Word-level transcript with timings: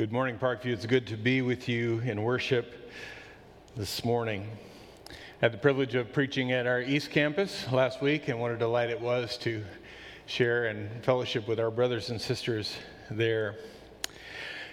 Good 0.00 0.12
morning, 0.12 0.38
Parkview. 0.38 0.72
It's 0.72 0.86
good 0.86 1.06
to 1.08 1.16
be 1.18 1.42
with 1.42 1.68
you 1.68 1.98
in 2.06 2.22
worship 2.22 2.90
this 3.76 4.02
morning. 4.02 4.48
I 5.10 5.14
had 5.40 5.52
the 5.52 5.58
privilege 5.58 5.94
of 5.94 6.10
preaching 6.10 6.52
at 6.52 6.66
our 6.66 6.80
East 6.80 7.10
Campus 7.10 7.70
last 7.70 8.00
week, 8.00 8.28
and 8.28 8.40
what 8.40 8.50
a 8.50 8.56
delight 8.56 8.88
it 8.88 8.98
was 8.98 9.36
to 9.42 9.62
share 10.24 10.68
and 10.68 11.04
fellowship 11.04 11.46
with 11.46 11.60
our 11.60 11.70
brothers 11.70 12.08
and 12.08 12.18
sisters 12.18 12.74
there. 13.10 13.56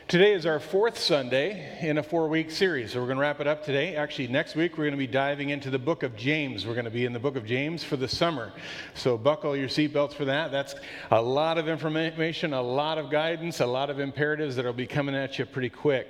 Today 0.08 0.32
is 0.32 0.46
our 0.46 0.62
fourth 0.62 0.98
Sunday 0.98 1.78
in 1.82 1.98
a 1.98 2.04
four 2.04 2.30
week 2.30 2.50
series. 2.50 2.94
So 2.94 3.02
we're 3.02 3.08
going 3.08 3.18
to 3.18 3.22
wrap 3.24 3.42
it 3.42 3.48
up 3.48 3.66
today. 3.66 3.98
Actually, 3.98 4.30
next 4.30 4.56
week 4.56 4.78
we're 4.78 4.86
going 4.86 4.92
to 4.92 4.98
be 4.98 5.06
diving 5.06 5.50
into 5.50 5.70
the 5.70 5.78
book 5.78 6.02
of 6.02 6.16
James. 6.16 6.66
We're 6.66 6.76
going 6.76 6.86
to 6.86 6.92
be 6.92 7.04
in 7.04 7.12
the 7.12 7.20
book 7.20 7.36
of 7.36 7.46
James 7.46 7.84
for 7.84 7.98
the 7.98 8.08
summer. 8.08 8.54
So 8.94 9.18
buckle 9.18 9.54
your 9.54 9.68
seatbelts 9.68 10.14
for 10.14 10.24
that. 10.24 10.50
That's 10.50 10.76
a 11.12 11.22
lot 11.22 11.58
of 11.58 11.68
information, 11.68 12.54
a 12.54 12.62
lot 12.62 12.98
of 12.98 13.12
guidance, 13.12 13.60
a 13.60 13.66
lot 13.66 13.90
of 13.90 14.00
imperatives 14.00 14.56
that 14.56 14.64
will 14.64 14.72
be 14.72 14.88
coming 14.88 15.14
at 15.14 15.40
you 15.40 15.46
pretty 15.46 15.70
quick. 15.70 16.10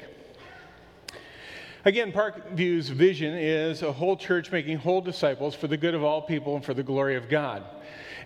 Again, 1.83 2.11
Parkview's 2.11 2.89
vision 2.89 3.33
is 3.33 3.81
a 3.81 3.91
whole 3.91 4.15
church 4.15 4.51
making 4.51 4.77
whole 4.77 5.01
disciples 5.01 5.55
for 5.55 5.67
the 5.67 5.77
good 5.77 5.95
of 5.95 6.03
all 6.03 6.21
people 6.21 6.55
and 6.55 6.63
for 6.63 6.75
the 6.75 6.83
glory 6.83 7.15
of 7.15 7.29
God. 7.29 7.63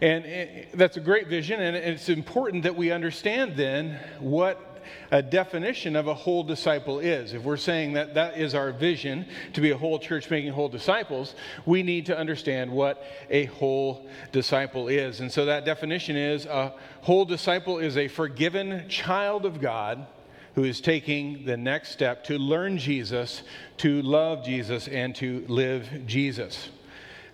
And 0.02 0.68
that's 0.74 0.98
a 0.98 1.02
great 1.02 1.28
vision, 1.28 1.62
and 1.62 1.78
it's 1.78 2.10
important 2.10 2.64
that 2.64 2.76
we 2.76 2.92
understand 2.92 3.56
then 3.56 4.00
what 4.20 4.71
a 5.12 5.22
definition 5.22 5.96
of 5.96 6.08
a 6.08 6.14
whole 6.14 6.44
disciple 6.44 7.00
is. 7.00 7.34
If 7.34 7.44
we're 7.44 7.58
saying 7.58 7.94
that 7.94 8.14
that 8.14 8.38
is 8.38 8.56
our 8.56 8.72
vision 8.72 9.26
to 9.54 9.62
be 9.62 9.72
a 9.72 9.78
whole 9.78 10.00
church 10.00 10.30
making 10.30 10.54
whole 10.54 10.70
disciples, 10.70 11.36
we 11.66 11.84
need 11.84 12.06
to 12.08 12.18
understand 12.18 12.72
what 12.72 13.04
a 13.30 13.46
whole 13.46 14.08
disciple 14.32 14.88
is. 14.88 15.20
And 15.20 15.32
so 15.32 15.46
that 15.46 15.66
definition 15.66 16.16
is 16.16 16.46
a 16.46 16.74
whole 17.02 17.26
disciple 17.26 17.80
is 17.80 17.98
a 17.98 18.08
forgiven 18.08 18.88
child 18.90 19.46
of 19.46 19.60
God 19.60 20.08
who 20.56 20.64
is 20.64 20.82
taking 20.82 21.46
the 21.46 21.58
next 21.58 21.92
step 21.92 22.24
to 22.26 22.38
learn 22.38 22.78
Jesus, 22.78 23.44
to 23.78 24.02
love 24.02 24.44
Jesus, 24.44 24.88
and 24.88 25.16
to 25.16 25.46
live 25.48 25.88
Jesus. 26.06 26.70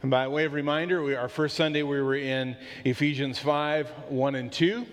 And 0.02 0.12
by 0.12 0.28
way 0.28 0.46
of 0.46 0.54
reminder, 0.54 1.02
we, 1.02 1.16
our 1.16 1.30
first 1.30 1.56
Sunday 1.56 1.82
we 1.82 2.00
were 2.02 2.16
in 2.16 2.56
Ephesians 2.86 3.40
5 3.40 3.90
1 4.10 4.36
and 4.36 4.52
2. 4.52 4.86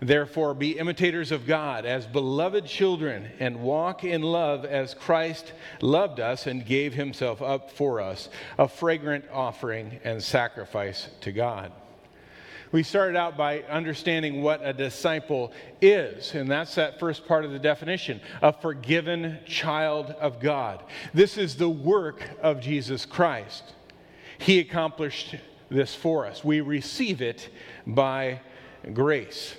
Therefore, 0.00 0.54
be 0.54 0.78
imitators 0.78 1.30
of 1.30 1.46
God 1.46 1.84
as 1.84 2.06
beloved 2.06 2.64
children 2.64 3.30
and 3.38 3.60
walk 3.60 4.02
in 4.02 4.22
love 4.22 4.64
as 4.64 4.94
Christ 4.94 5.52
loved 5.82 6.20
us 6.20 6.46
and 6.46 6.64
gave 6.64 6.94
himself 6.94 7.42
up 7.42 7.70
for 7.70 8.00
us, 8.00 8.30
a 8.58 8.66
fragrant 8.66 9.26
offering 9.30 10.00
and 10.02 10.22
sacrifice 10.22 11.10
to 11.20 11.32
God. 11.32 11.72
We 12.72 12.82
started 12.84 13.16
out 13.16 13.36
by 13.36 13.62
understanding 13.62 14.42
what 14.42 14.60
a 14.64 14.72
disciple 14.72 15.52
is, 15.82 16.34
and 16.34 16.48
that's 16.48 16.76
that 16.76 17.00
first 17.00 17.26
part 17.26 17.44
of 17.44 17.50
the 17.50 17.58
definition 17.58 18.20
a 18.40 18.52
forgiven 18.52 19.40
child 19.44 20.10
of 20.20 20.40
God. 20.40 20.82
This 21.12 21.36
is 21.36 21.56
the 21.56 21.68
work 21.68 22.22
of 22.40 22.60
Jesus 22.60 23.04
Christ. 23.04 23.74
He 24.38 24.60
accomplished 24.60 25.34
this 25.68 25.94
for 25.94 26.26
us. 26.26 26.44
We 26.44 26.60
receive 26.60 27.20
it 27.20 27.50
by 27.86 28.40
grace. 28.94 29.56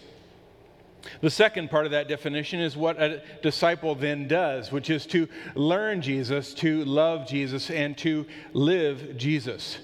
The 1.22 1.30
second 1.30 1.70
part 1.70 1.86
of 1.86 1.92
that 1.92 2.08
definition 2.08 2.60
is 2.60 2.78
what 2.78 3.02
a 3.02 3.22
disciple 3.42 3.96
then 3.96 4.28
does, 4.28 4.72
which 4.72 4.90
is 4.90 5.06
to 5.08 5.28
learn 5.56 6.02
Jesus, 6.02 6.54
to 6.56 6.86
love 6.86 7.28
Jesus, 7.28 7.70
and 7.70 7.98
to 8.00 8.26
live 8.54 9.18
Jesus. 9.18 9.80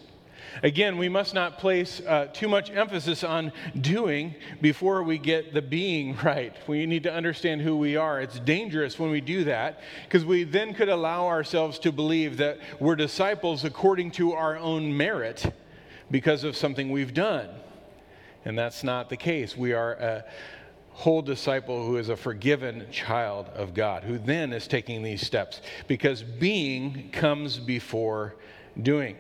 Again, 0.64 0.98
we 0.98 1.10
must 1.10 1.34
not 1.34 1.60
place 1.60 2.02
uh, 2.08 2.28
too 2.34 2.48
much 2.48 2.72
emphasis 2.72 3.24
on 3.24 3.52
doing 3.80 4.34
before 4.62 5.04
we 5.04 5.18
get 5.18 5.54
the 5.54 5.62
being 5.62 6.16
right. 6.24 6.56
We 6.68 6.86
need 6.86 7.04
to 7.04 7.14
understand 7.14 7.62
who 7.62 7.78
we 7.78 7.96
are. 7.96 8.22
It's 8.22 8.40
dangerous 8.40 8.98
when 8.98 9.12
we 9.12 9.22
do 9.22 9.44
that 9.44 9.82
because 10.06 10.26
we 10.26 10.44
then 10.44 10.74
could 10.74 10.90
allow 10.90 11.28
ourselves 11.28 11.80
to 11.80 11.92
believe 11.92 12.38
that 12.38 12.60
we're 12.80 12.96
disciples 12.96 13.64
according 13.64 14.12
to 14.12 14.34
our 14.34 14.58
own 14.58 14.96
merit 14.96 15.54
because 16.10 16.44
of 16.44 16.56
something 16.56 16.92
we've 16.92 17.14
done. 17.14 17.50
And 18.46 18.58
that's 18.58 18.84
not 18.84 19.10
the 19.10 19.18
case. 19.18 19.58
We 19.58 19.74
are 19.74 19.94
a 19.94 20.26
whole 20.98 21.22
disciple 21.22 21.86
who 21.86 21.98
is 21.98 22.10
a 22.10 22.18
forgiven 22.18 22.84
child 22.92 23.46
of 23.50 23.76
God, 23.76 24.04
who 24.04 24.18
then 24.18 24.52
is 24.52 24.66
taking 24.68 25.04
these 25.04 25.24
steps 25.24 25.62
because 25.86 26.24
being 26.24 27.12
comes 27.12 27.60
before 27.60 28.36
doing. 28.82 29.16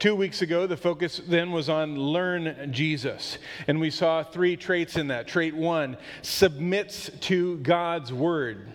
Two 0.00 0.16
weeks 0.16 0.42
ago, 0.42 0.66
the 0.66 0.76
focus 0.76 1.22
then 1.28 1.52
was 1.52 1.68
on 1.68 1.96
learn 1.96 2.72
Jesus. 2.72 3.38
And 3.68 3.78
we 3.78 3.88
saw 3.88 4.24
three 4.24 4.56
traits 4.56 4.96
in 4.96 5.06
that. 5.08 5.28
Trait 5.28 5.54
one 5.54 5.96
submits 6.22 7.08
to 7.20 7.58
God's 7.58 8.12
word. 8.12 8.66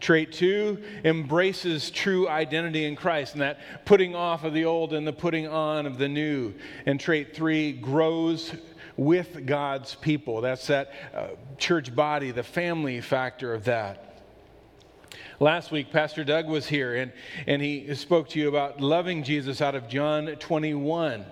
Trait 0.00 0.32
two 0.32 0.82
embraces 1.02 1.90
true 1.90 2.28
identity 2.28 2.84
in 2.84 2.94
Christ, 2.94 3.32
and 3.32 3.40
that 3.40 3.86
putting 3.86 4.14
off 4.14 4.44
of 4.44 4.52
the 4.52 4.66
old 4.66 4.92
and 4.92 5.06
the 5.06 5.14
putting 5.14 5.46
on 5.46 5.86
of 5.86 5.96
the 5.96 6.08
new. 6.08 6.52
And 6.84 7.00
trait 7.00 7.34
three 7.34 7.72
grows 7.72 8.52
with 8.96 9.46
God's 9.46 9.94
people. 9.94 10.40
That's 10.40 10.66
that 10.68 10.92
uh, 11.14 11.28
church 11.58 11.94
body, 11.94 12.30
the 12.30 12.42
family 12.42 13.00
factor 13.00 13.54
of 13.54 13.64
that. 13.64 14.10
Last 15.38 15.70
week, 15.70 15.90
Pastor 15.90 16.22
Doug 16.22 16.48
was 16.48 16.66
here 16.66 16.96
and, 16.96 17.12
and 17.46 17.62
he 17.62 17.94
spoke 17.94 18.28
to 18.30 18.38
you 18.38 18.48
about 18.48 18.80
loving 18.80 19.22
Jesus 19.22 19.62
out 19.62 19.74
of 19.74 19.88
John 19.88 20.26
21. 20.26 21.24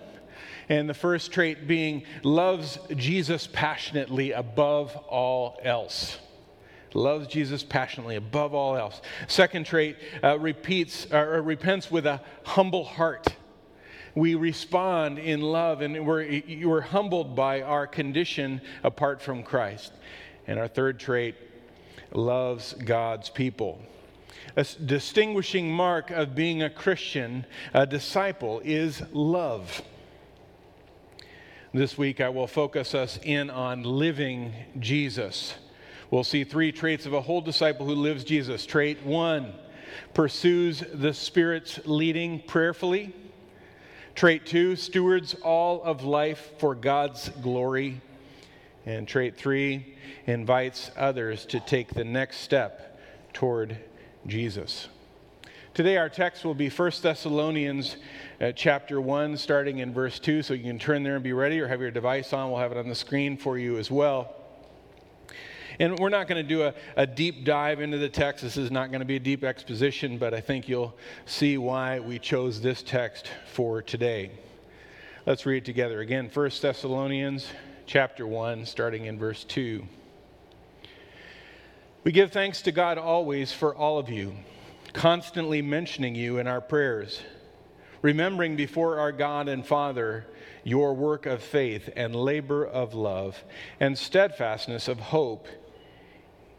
And 0.71 0.89
the 0.89 0.95
first 0.95 1.33
trait 1.33 1.67
being 1.67 2.05
loves 2.23 2.79
Jesus 2.97 3.47
passionately 3.47 4.33
above 4.33 4.97
all 4.97 5.59
else. 5.63 6.19
Loves 6.95 7.27
Jesus 7.27 7.63
passionately 7.63 8.17
above 8.17 8.55
all 8.55 8.77
else. 8.77 9.01
Second 9.27 9.67
trait 9.67 9.97
uh, 10.23 10.39
repeats 10.39 11.07
or 11.13 11.43
repents 11.43 11.91
with 11.91 12.07
a 12.07 12.23
humble 12.45 12.85
heart 12.85 13.37
we 14.15 14.35
respond 14.35 15.19
in 15.19 15.41
love 15.41 15.81
and 15.81 16.07
we're, 16.07 16.43
we're 16.65 16.81
humbled 16.81 17.35
by 17.37 17.63
our 17.63 17.87
condition 17.87 18.61
apart 18.83 19.21
from 19.21 19.43
Christ. 19.43 19.93
And 20.47 20.59
our 20.59 20.69
third 20.69 20.99
trait 20.99 21.35
loves 22.13 22.73
God's 22.73 23.29
people. 23.29 23.81
A 24.57 24.65
distinguishing 24.65 25.71
mark 25.71 26.11
of 26.11 26.35
being 26.35 26.63
a 26.63 26.71
Christian, 26.71 27.47
a 27.75 27.87
disciple, 27.87 28.61
is 28.65 29.03
love. 29.13 29.83
This 31.75 31.99
week, 31.99 32.21
I 32.21 32.31
will 32.31 32.47
focus 32.47 32.95
us 32.95 33.19
in 33.23 33.51
on 33.51 33.83
living 33.83 34.55
Jesus. 34.79 35.55
We'll 36.11 36.25
see 36.25 36.45
three 36.45 36.73
traits 36.73 37.05
of 37.05 37.13
a 37.13 37.21
whole 37.21 37.43
disciple 37.43 37.85
who 37.85 37.95
lives 37.95 38.25
Jesus. 38.25 38.65
Trait 38.65 39.03
one 39.05 39.53
pursues 40.15 40.83
the 40.95 41.13
Spirit's 41.13 41.79
leading 41.85 42.41
prayerfully. 42.41 43.15
Trait 44.19 44.45
two, 44.45 44.75
stewards 44.75 45.34
all 45.45 45.81
of 45.84 46.03
life 46.03 46.51
for 46.59 46.75
God's 46.75 47.29
glory. 47.41 48.01
And 48.84 49.06
trait 49.06 49.37
three, 49.37 49.95
invites 50.27 50.91
others 50.97 51.47
to 51.47 51.61
take 51.61 51.95
the 51.95 52.03
next 52.03 52.39
step 52.39 52.99
toward 53.33 53.78
Jesus. 54.27 54.89
Today, 55.73 55.99
our 55.99 56.09
text 56.09 56.45
will 56.45 56.57
be 56.57 56.69
1 56.69 56.91
Thessalonians 57.01 57.97
uh, 58.41 58.51
chapter 58.51 59.01
1, 59.01 59.37
starting 59.37 59.78
in 59.78 59.95
verse 59.95 60.19
2. 60.19 60.43
So 60.43 60.53
you 60.53 60.65
can 60.65 60.81
turn 60.81 61.05
there 61.05 61.15
and 61.15 61.23
be 61.23 61.33
ready, 61.33 61.61
or 61.61 61.69
have 61.69 61.81
your 61.81 61.93
device 61.93 62.33
on. 62.33 62.51
We'll 62.51 62.59
have 62.59 62.73
it 62.73 62.77
on 62.77 62.89
the 62.89 62.97
screen 62.97 63.37
for 63.37 63.57
you 63.57 63.78
as 63.78 63.89
well. 63.89 64.34
And 65.81 65.97
we're 65.99 66.09
not 66.09 66.27
going 66.27 66.43
to 66.43 66.49
do 66.49 66.62
a, 66.62 66.75
a 66.97 67.06
deep 67.06 67.44
dive 67.44 67.81
into 67.81 67.99
the 67.99 68.09
text. 68.09 68.43
This 68.43 68.56
is 68.56 68.71
not 68.71 68.91
going 68.91 69.00
to 69.00 69.06
be 69.06 69.16
a 69.16 69.21
deep 69.21 69.44
exposition, 69.44 70.19
but 70.19 70.34
I 70.34 70.41
think 70.41 70.69
you'll 70.69 70.97
see 71.25 71.56
why 71.56 72.00
we 72.00 72.19
chose 72.19 72.61
this 72.61 72.83
text 72.83 73.31
for 73.47 73.81
today. 73.81 74.33
Let's 75.25 75.47
read 75.47 75.59
it 75.59 75.65
together 75.65 76.00
again. 76.00 76.31
1 76.33 76.50
Thessalonians 76.61 77.47
chapter 77.87 78.27
1, 78.27 78.66
starting 78.66 79.05
in 79.05 79.19
verse 79.19 79.44
2. 79.44 79.87
We 82.03 82.12
give 82.12 82.33
thanks 82.33 82.63
to 82.63 82.72
God 82.72 82.98
always 82.98 83.53
for 83.53 83.75
all 83.75 83.98
of 83.98 84.09
you, 84.09 84.34
constantly 84.92 85.63
mentioning 85.63 86.15
you 86.15 86.39
in 86.39 86.47
our 86.47 86.60
prayers, 86.60 87.22
remembering 88.03 88.57
before 88.57 88.98
our 88.98 89.13
God 89.13 89.48
and 89.48 89.65
Father 89.65 90.27
your 90.65 90.95
work 90.95 91.27
of 91.27 91.42
faith 91.42 91.89
and 91.95 92.16
labor 92.16 92.66
of 92.66 92.95
love 92.95 93.45
and 93.78 93.97
steadfastness 93.97 94.89
of 94.89 94.98
hope 94.98 95.47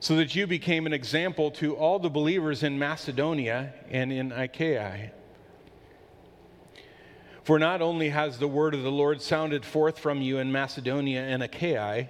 so 0.00 0.16
that 0.16 0.34
you 0.34 0.46
became 0.46 0.86
an 0.86 0.94
example 0.94 1.50
to 1.50 1.76
all 1.76 1.98
the 1.98 2.08
believers 2.08 2.62
in 2.62 2.78
Macedonia 2.78 3.74
and 3.90 4.10
in 4.10 4.32
Achaia. 4.32 5.10
For 7.44 7.58
not 7.58 7.82
only 7.82 8.08
has 8.08 8.38
the 8.38 8.48
word 8.48 8.74
of 8.74 8.82
the 8.82 8.90
Lord 8.90 9.20
sounded 9.20 9.64
forth 9.64 9.98
from 9.98 10.22
you 10.22 10.38
in 10.38 10.50
Macedonia 10.50 11.22
and 11.22 11.42
Achaia, 11.42 12.08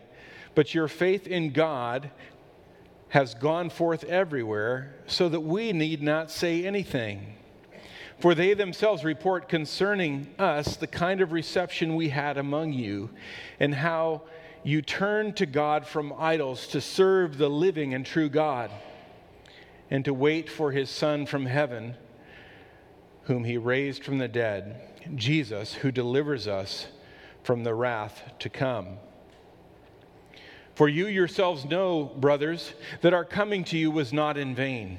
but 0.54 0.72
your 0.75 0.87
faith 0.87 1.26
in 1.26 1.52
God 1.52 2.10
has 3.08 3.34
gone 3.34 3.70
forth 3.70 4.04
everywhere, 4.04 4.94
so 5.06 5.28
that 5.28 5.40
we 5.40 5.72
need 5.72 6.00
not 6.00 6.31
say 6.31 6.64
anything. 6.64 7.34
For 8.20 8.36
they 8.36 8.54
themselves 8.54 9.02
report 9.02 9.48
concerning 9.48 10.32
us 10.38 10.76
the 10.76 10.86
kind 10.86 11.20
of 11.20 11.32
reception 11.32 11.96
we 11.96 12.10
had 12.10 12.38
among 12.38 12.72
you, 12.72 13.10
and 13.58 13.75
how 13.75 14.22
you 14.62 14.82
turn 14.82 15.32
to 15.34 15.46
God 15.46 15.86
from 15.86 16.12
idols 16.18 16.66
to 16.68 16.80
serve 16.80 17.38
the 17.38 17.48
living 17.48 17.94
and 17.94 18.04
true 18.04 18.28
God, 18.28 18.70
and 19.90 20.04
to 20.04 20.14
wait 20.14 20.48
for 20.48 20.72
his 20.72 20.90
Son 20.90 21.26
from 21.26 21.46
heaven, 21.46 21.94
whom 23.24 23.44
he 23.44 23.56
raised 23.56 24.04
from 24.04 24.18
the 24.18 24.28
dead, 24.28 24.80
Jesus, 25.14 25.74
who 25.74 25.90
delivers 25.90 26.46
us 26.46 26.86
from 27.42 27.64
the 27.64 27.74
wrath 27.74 28.22
to 28.38 28.48
come. 28.48 28.98
For 30.74 30.88
you 30.88 31.06
yourselves 31.06 31.64
know, 31.64 32.04
brothers, 32.16 32.72
that 33.02 33.14
our 33.14 33.24
coming 33.24 33.64
to 33.64 33.78
you 33.78 33.90
was 33.90 34.12
not 34.12 34.38
in 34.38 34.54
vain. 34.54 34.98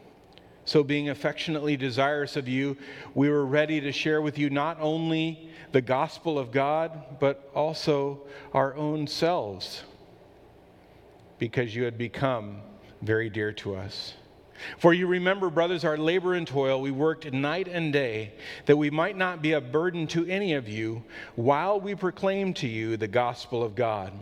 So, 0.71 0.85
being 0.85 1.09
affectionately 1.09 1.75
desirous 1.75 2.37
of 2.37 2.47
you, 2.47 2.77
we 3.13 3.29
were 3.29 3.45
ready 3.45 3.81
to 3.81 3.91
share 3.91 4.21
with 4.21 4.37
you 4.37 4.49
not 4.49 4.77
only 4.79 5.49
the 5.73 5.81
gospel 5.81 6.39
of 6.39 6.53
God, 6.53 7.19
but 7.19 7.51
also 7.53 8.21
our 8.53 8.73
own 8.77 9.05
selves, 9.05 9.83
because 11.39 11.75
you 11.75 11.83
had 11.83 11.97
become 11.97 12.61
very 13.01 13.29
dear 13.29 13.51
to 13.51 13.75
us. 13.75 14.13
For 14.77 14.93
you 14.93 15.07
remember, 15.07 15.49
brothers, 15.49 15.83
our 15.83 15.97
labor 15.97 16.35
and 16.35 16.47
toil, 16.47 16.79
we 16.79 16.91
worked 16.91 17.29
night 17.33 17.67
and 17.67 17.91
day, 17.91 18.31
that 18.65 18.77
we 18.77 18.89
might 18.89 19.17
not 19.17 19.41
be 19.41 19.51
a 19.51 19.59
burden 19.59 20.07
to 20.07 20.25
any 20.27 20.53
of 20.53 20.69
you 20.69 21.03
while 21.35 21.81
we 21.81 21.95
proclaim 21.95 22.53
to 22.53 22.67
you 22.69 22.95
the 22.95 23.09
gospel 23.09 23.61
of 23.61 23.75
God. 23.75 24.13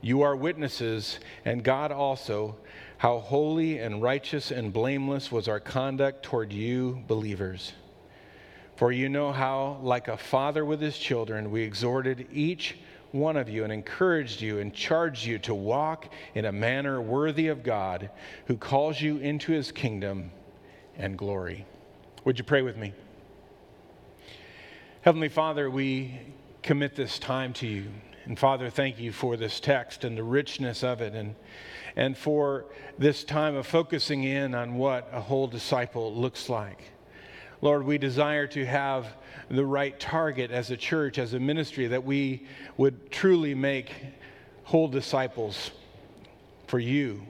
You 0.00 0.22
are 0.22 0.36
witnesses, 0.36 1.18
and 1.44 1.64
God 1.64 1.90
also, 1.90 2.54
how 2.98 3.18
holy 3.18 3.78
and 3.78 4.02
righteous 4.02 4.50
and 4.50 4.72
blameless 4.72 5.30
was 5.30 5.48
our 5.48 5.60
conduct 5.60 6.22
toward 6.22 6.52
you, 6.52 7.02
believers. 7.06 7.72
For 8.76 8.92
you 8.92 9.08
know 9.08 9.32
how, 9.32 9.78
like 9.82 10.08
a 10.08 10.16
father 10.16 10.64
with 10.64 10.80
his 10.80 10.98
children, 10.98 11.50
we 11.50 11.62
exhorted 11.62 12.26
each 12.32 12.76
one 13.12 13.36
of 13.36 13.48
you 13.48 13.64
and 13.64 13.72
encouraged 13.72 14.40
you 14.40 14.58
and 14.58 14.74
charged 14.74 15.24
you 15.24 15.38
to 15.40 15.54
walk 15.54 16.12
in 16.34 16.44
a 16.44 16.52
manner 16.52 17.00
worthy 17.00 17.48
of 17.48 17.62
God 17.62 18.10
who 18.46 18.56
calls 18.56 19.00
you 19.00 19.18
into 19.18 19.52
his 19.52 19.72
kingdom 19.72 20.30
and 20.96 21.16
glory. 21.16 21.64
Would 22.24 22.38
you 22.38 22.44
pray 22.44 22.62
with 22.62 22.76
me? 22.76 22.92
Heavenly 25.02 25.28
Father, 25.28 25.70
we 25.70 26.18
commit 26.62 26.96
this 26.96 27.18
time 27.18 27.52
to 27.54 27.66
you. 27.66 27.84
And 28.26 28.36
Father, 28.36 28.70
thank 28.70 28.98
you 28.98 29.12
for 29.12 29.36
this 29.36 29.60
text 29.60 30.02
and 30.02 30.18
the 30.18 30.24
richness 30.24 30.82
of 30.82 31.00
it 31.00 31.14
and, 31.14 31.36
and 31.94 32.18
for 32.18 32.66
this 32.98 33.22
time 33.22 33.54
of 33.54 33.68
focusing 33.68 34.24
in 34.24 34.52
on 34.52 34.74
what 34.74 35.08
a 35.12 35.20
whole 35.20 35.46
disciple 35.46 36.12
looks 36.12 36.48
like. 36.48 36.90
Lord, 37.62 37.84
we 37.84 37.98
desire 37.98 38.48
to 38.48 38.66
have 38.66 39.06
the 39.48 39.64
right 39.64 39.98
target 39.98 40.50
as 40.50 40.72
a 40.72 40.76
church, 40.76 41.18
as 41.18 41.34
a 41.34 41.40
ministry, 41.40 41.86
that 41.86 42.04
we 42.04 42.48
would 42.76 43.12
truly 43.12 43.54
make 43.54 43.92
whole 44.64 44.88
disciples 44.88 45.70
for 46.66 46.80
you. 46.80 47.24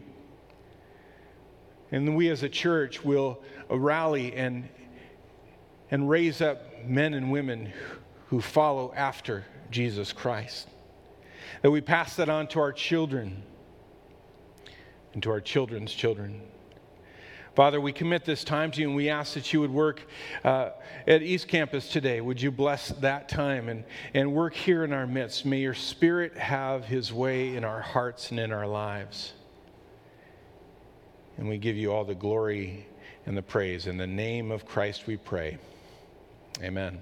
And 1.92 2.16
we 2.16 2.30
as 2.30 2.42
a 2.42 2.48
church 2.48 3.04
will 3.04 3.42
rally 3.68 4.34
and, 4.34 4.66
and 5.90 6.08
raise 6.08 6.40
up 6.40 6.86
men 6.86 7.12
and 7.12 7.30
women 7.30 7.70
who 8.28 8.40
follow 8.40 8.94
after 8.96 9.44
Jesus 9.70 10.14
Christ. 10.14 10.68
That 11.62 11.70
we 11.70 11.80
pass 11.80 12.16
that 12.16 12.28
on 12.28 12.46
to 12.48 12.60
our 12.60 12.72
children 12.72 13.42
and 15.12 15.22
to 15.22 15.30
our 15.30 15.40
children's 15.40 15.92
children. 15.92 16.42
Father, 17.56 17.80
we 17.80 17.90
commit 17.90 18.26
this 18.26 18.44
time 18.44 18.70
to 18.72 18.82
you 18.82 18.88
and 18.88 18.94
we 18.94 19.08
ask 19.08 19.32
that 19.32 19.50
you 19.50 19.62
would 19.62 19.70
work 19.70 20.02
uh, 20.44 20.72
at 21.06 21.22
East 21.22 21.48
Campus 21.48 21.88
today. 21.88 22.20
Would 22.20 22.40
you 22.42 22.50
bless 22.50 22.88
that 22.88 23.30
time 23.30 23.70
and, 23.70 23.84
and 24.12 24.34
work 24.34 24.52
here 24.52 24.84
in 24.84 24.92
our 24.92 25.06
midst? 25.06 25.46
May 25.46 25.60
your 25.60 25.72
Spirit 25.72 26.36
have 26.36 26.84
his 26.84 27.14
way 27.14 27.56
in 27.56 27.64
our 27.64 27.80
hearts 27.80 28.30
and 28.30 28.38
in 28.38 28.52
our 28.52 28.66
lives. 28.66 29.32
And 31.38 31.48
we 31.48 31.56
give 31.56 31.76
you 31.76 31.92
all 31.92 32.04
the 32.04 32.14
glory 32.14 32.86
and 33.24 33.34
the 33.34 33.42
praise. 33.42 33.86
In 33.86 33.96
the 33.96 34.06
name 34.06 34.50
of 34.50 34.66
Christ 34.66 35.06
we 35.06 35.16
pray. 35.16 35.56
Amen. 36.62 37.00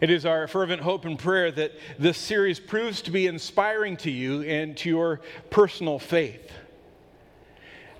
It 0.00 0.10
is 0.10 0.26
our 0.26 0.46
fervent 0.46 0.82
hope 0.82 1.04
and 1.04 1.18
prayer 1.18 1.50
that 1.52 1.72
this 1.98 2.18
series 2.18 2.60
proves 2.60 3.02
to 3.02 3.10
be 3.10 3.26
inspiring 3.26 3.96
to 3.98 4.10
you 4.10 4.42
and 4.42 4.76
to 4.78 4.88
your 4.88 5.20
personal 5.50 5.98
faith 5.98 6.50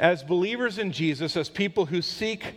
as 0.00 0.22
believers 0.22 0.78
in 0.78 0.90
Jesus, 0.90 1.36
as 1.36 1.48
people 1.48 1.86
who 1.86 2.02
seek 2.02 2.54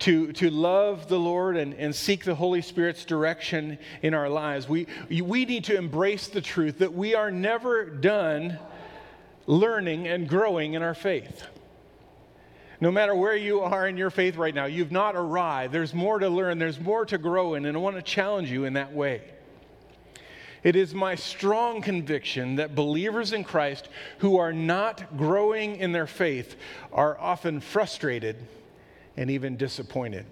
to, 0.00 0.32
to 0.32 0.50
love 0.50 1.08
the 1.08 1.18
Lord 1.18 1.56
and, 1.56 1.74
and 1.74 1.94
seek 1.94 2.24
the 2.24 2.34
Holy 2.34 2.60
Spirit's 2.60 3.04
direction 3.04 3.78
in 4.02 4.14
our 4.14 4.28
lives, 4.28 4.68
we, 4.68 4.88
we 5.08 5.44
need 5.44 5.64
to 5.64 5.76
embrace 5.76 6.26
the 6.26 6.40
truth 6.40 6.78
that 6.78 6.92
we 6.92 7.14
are 7.14 7.30
never 7.30 7.84
done 7.84 8.58
learning 9.46 10.08
and 10.08 10.28
growing 10.28 10.74
in 10.74 10.82
our 10.82 10.94
faith. 10.94 11.46
No 12.82 12.90
matter 12.90 13.14
where 13.14 13.36
you 13.36 13.60
are 13.60 13.86
in 13.86 13.96
your 13.96 14.10
faith 14.10 14.34
right 14.34 14.52
now, 14.52 14.64
you've 14.64 14.90
not 14.90 15.14
arrived. 15.14 15.72
There's 15.72 15.94
more 15.94 16.18
to 16.18 16.28
learn, 16.28 16.58
there's 16.58 16.80
more 16.80 17.06
to 17.06 17.16
grow 17.16 17.54
in, 17.54 17.64
and 17.64 17.76
I 17.76 17.80
want 17.80 17.94
to 17.94 18.02
challenge 18.02 18.50
you 18.50 18.64
in 18.64 18.72
that 18.72 18.92
way. 18.92 19.22
It 20.64 20.74
is 20.74 20.92
my 20.92 21.14
strong 21.14 21.80
conviction 21.80 22.56
that 22.56 22.74
believers 22.74 23.32
in 23.32 23.44
Christ 23.44 23.88
who 24.18 24.36
are 24.38 24.52
not 24.52 25.16
growing 25.16 25.76
in 25.76 25.92
their 25.92 26.08
faith 26.08 26.56
are 26.92 27.16
often 27.20 27.60
frustrated 27.60 28.48
and 29.16 29.30
even 29.30 29.56
disappointed. 29.56 30.26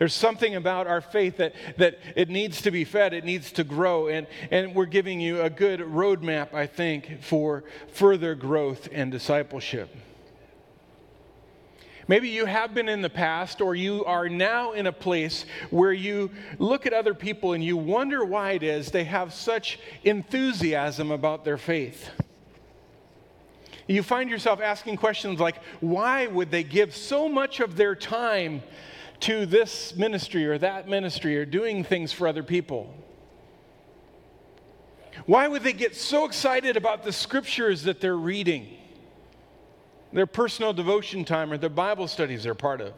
There's 0.00 0.12
something 0.12 0.56
about 0.56 0.88
our 0.88 1.00
faith 1.00 1.36
that, 1.36 1.54
that 1.78 2.00
it 2.16 2.30
needs 2.30 2.62
to 2.62 2.72
be 2.72 2.82
fed, 2.82 3.14
it 3.14 3.24
needs 3.24 3.52
to 3.52 3.62
grow, 3.62 4.08
and, 4.08 4.26
and 4.50 4.74
we're 4.74 4.86
giving 4.86 5.20
you 5.20 5.40
a 5.40 5.50
good 5.50 5.78
roadmap, 5.78 6.52
I 6.52 6.66
think, 6.66 7.22
for 7.22 7.62
further 7.92 8.34
growth 8.34 8.88
and 8.90 9.12
discipleship. 9.12 9.94
Maybe 12.06 12.28
you 12.28 12.44
have 12.44 12.74
been 12.74 12.88
in 12.88 13.00
the 13.00 13.10
past, 13.10 13.60
or 13.60 13.74
you 13.74 14.04
are 14.04 14.28
now 14.28 14.72
in 14.72 14.86
a 14.86 14.92
place 14.92 15.46
where 15.70 15.92
you 15.92 16.30
look 16.58 16.86
at 16.86 16.92
other 16.92 17.14
people 17.14 17.54
and 17.54 17.64
you 17.64 17.76
wonder 17.76 18.24
why 18.24 18.52
it 18.52 18.62
is 18.62 18.90
they 18.90 19.04
have 19.04 19.32
such 19.32 19.78
enthusiasm 20.02 21.10
about 21.10 21.44
their 21.44 21.56
faith. 21.56 22.10
You 23.86 24.02
find 24.02 24.30
yourself 24.30 24.60
asking 24.60 24.96
questions 24.96 25.40
like, 25.40 25.56
why 25.80 26.26
would 26.26 26.50
they 26.50 26.62
give 26.62 26.94
so 26.94 27.28
much 27.28 27.60
of 27.60 27.76
their 27.76 27.94
time 27.94 28.62
to 29.20 29.46
this 29.46 29.94
ministry 29.96 30.46
or 30.46 30.58
that 30.58 30.88
ministry 30.88 31.36
or 31.36 31.44
doing 31.44 31.84
things 31.84 32.12
for 32.12 32.26
other 32.26 32.42
people? 32.42 32.94
Why 35.26 35.48
would 35.48 35.62
they 35.62 35.72
get 35.72 35.94
so 35.94 36.24
excited 36.24 36.76
about 36.76 37.04
the 37.04 37.12
scriptures 37.12 37.84
that 37.84 38.00
they're 38.00 38.16
reading? 38.16 38.76
Their 40.14 40.26
personal 40.26 40.72
devotion 40.72 41.24
time 41.24 41.52
or 41.52 41.58
their 41.58 41.68
Bible 41.68 42.08
studies 42.08 42.44
they're 42.44 42.54
part 42.54 42.80
of? 42.80 42.94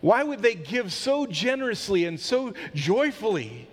Why 0.00 0.22
would 0.22 0.42
they 0.42 0.54
give 0.54 0.92
so 0.92 1.26
generously 1.26 2.04
and 2.04 2.18
so 2.18 2.52
joyfully? 2.74 3.68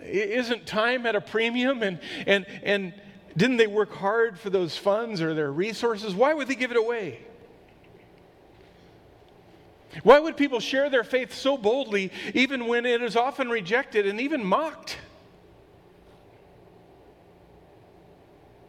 Isn't 0.00 0.66
time 0.66 1.06
at 1.06 1.14
a 1.14 1.20
premium? 1.20 1.82
And, 1.82 2.00
and, 2.26 2.46
and 2.62 2.94
didn't 3.36 3.58
they 3.58 3.66
work 3.66 3.92
hard 3.92 4.38
for 4.38 4.50
those 4.50 4.76
funds 4.76 5.20
or 5.20 5.34
their 5.34 5.52
resources? 5.52 6.14
Why 6.14 6.34
would 6.34 6.48
they 6.48 6.54
give 6.54 6.70
it 6.70 6.76
away? 6.76 7.20
Why 10.02 10.18
would 10.18 10.36
people 10.36 10.58
share 10.58 10.88
their 10.88 11.04
faith 11.04 11.34
so 11.34 11.56
boldly, 11.56 12.10
even 12.34 12.66
when 12.66 12.86
it 12.86 13.02
is 13.02 13.14
often 13.14 13.50
rejected 13.50 14.06
and 14.06 14.20
even 14.20 14.44
mocked? 14.44 14.96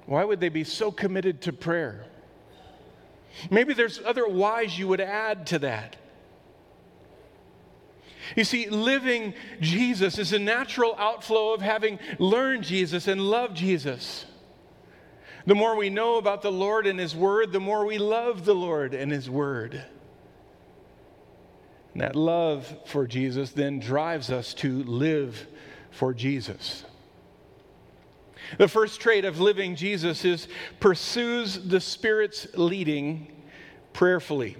Why 0.06 0.24
would 0.24 0.40
they 0.40 0.50
be 0.50 0.64
so 0.64 0.92
committed 0.92 1.42
to 1.44 1.54
prayer? 1.54 2.06
Maybe 3.50 3.74
there's 3.74 4.00
other 4.04 4.28
whys 4.28 4.78
you 4.78 4.88
would 4.88 5.02
add 5.02 5.48
to 5.48 5.60
that. 5.60 5.96
You 8.36 8.44
see, 8.44 8.70
living 8.70 9.34
Jesus 9.60 10.18
is 10.18 10.34
a 10.34 10.40
natural 10.40 10.96
outflow 10.98 11.54
of 11.54 11.62
having 11.62 12.00
learned 12.20 12.64
Jesus 12.64 13.08
and 13.08 13.22
loved 13.22 13.58
Jesus. 13.58 14.26
The 15.46 15.56
more 15.56 15.76
we 15.76 15.90
know 15.90 16.18
about 16.18 16.42
the 16.42 16.52
Lord 16.52 16.88
and 16.88 17.00
His 17.00 17.16
Word, 17.16 17.52
the 17.52 17.60
more 17.60 17.86
we 17.86 17.98
love 17.98 18.46
the 18.46 18.56
Lord 18.56 18.94
and 18.94 19.12
His 19.12 19.30
Word. 19.30 19.84
And 21.94 22.02
that 22.02 22.16
love 22.16 22.74
for 22.86 23.06
Jesus 23.06 23.52
then 23.52 23.80
drives 23.80 24.32
us 24.32 24.54
to 24.56 24.84
live 24.84 25.48
for 25.92 26.14
Jesus. 26.14 26.86
The 28.58 28.68
first 28.68 29.00
trait 29.00 29.26
of 29.26 29.40
living 29.40 29.76
Jesus 29.76 30.26
is 30.26 30.48
pursues 30.80 31.68
the 31.68 31.80
Spirit's 31.80 32.48
leading 32.56 33.28
prayerfully. 33.94 34.58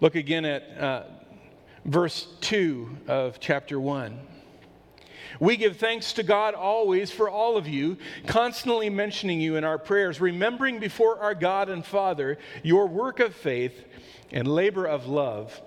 Look 0.00 0.14
again 0.14 0.44
at 0.44 0.78
uh, 0.78 1.02
verse 1.84 2.26
2 2.40 2.98
of 3.08 3.40
chapter 3.40 3.78
1. 3.78 4.18
We 5.38 5.56
give 5.56 5.76
thanks 5.76 6.12
to 6.14 6.22
God 6.22 6.54
always 6.54 7.10
for 7.10 7.30
all 7.30 7.56
of 7.56 7.68
you, 7.68 7.98
constantly 8.26 8.90
mentioning 8.90 9.40
you 9.40 9.56
in 9.56 9.64
our 9.64 9.78
prayers, 9.78 10.20
remembering 10.20 10.80
before 10.80 11.18
our 11.20 11.34
God 11.34 11.68
and 11.68 11.84
Father 11.84 12.38
your 12.62 12.86
work 12.86 13.20
of 13.20 13.34
faith 13.34 13.84
and 14.32 14.48
labor 14.48 14.86
of 14.86 15.06
love 15.06 15.60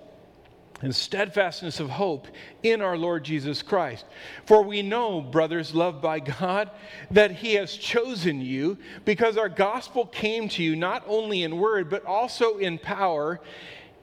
and 0.84 0.94
steadfastness 0.94 1.80
of 1.80 1.88
hope 1.88 2.28
in 2.62 2.82
our 2.82 2.98
Lord 2.98 3.24
Jesus 3.24 3.62
Christ. 3.62 4.04
For 4.44 4.62
we 4.62 4.82
know, 4.82 5.22
brothers 5.22 5.74
loved 5.74 6.02
by 6.02 6.20
God, 6.20 6.70
that 7.10 7.32
He 7.32 7.54
has 7.54 7.74
chosen 7.74 8.42
you 8.42 8.76
because 9.06 9.38
our 9.38 9.48
gospel 9.48 10.04
came 10.04 10.46
to 10.50 10.62
you 10.62 10.76
not 10.76 11.02
only 11.06 11.42
in 11.42 11.56
word, 11.56 11.88
but 11.88 12.04
also 12.04 12.58
in 12.58 12.78
power 12.78 13.40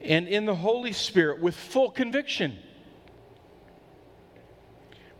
and 0.00 0.26
in 0.26 0.44
the 0.44 0.56
Holy 0.56 0.92
Spirit 0.92 1.40
with 1.40 1.54
full 1.54 1.88
conviction. 1.88 2.58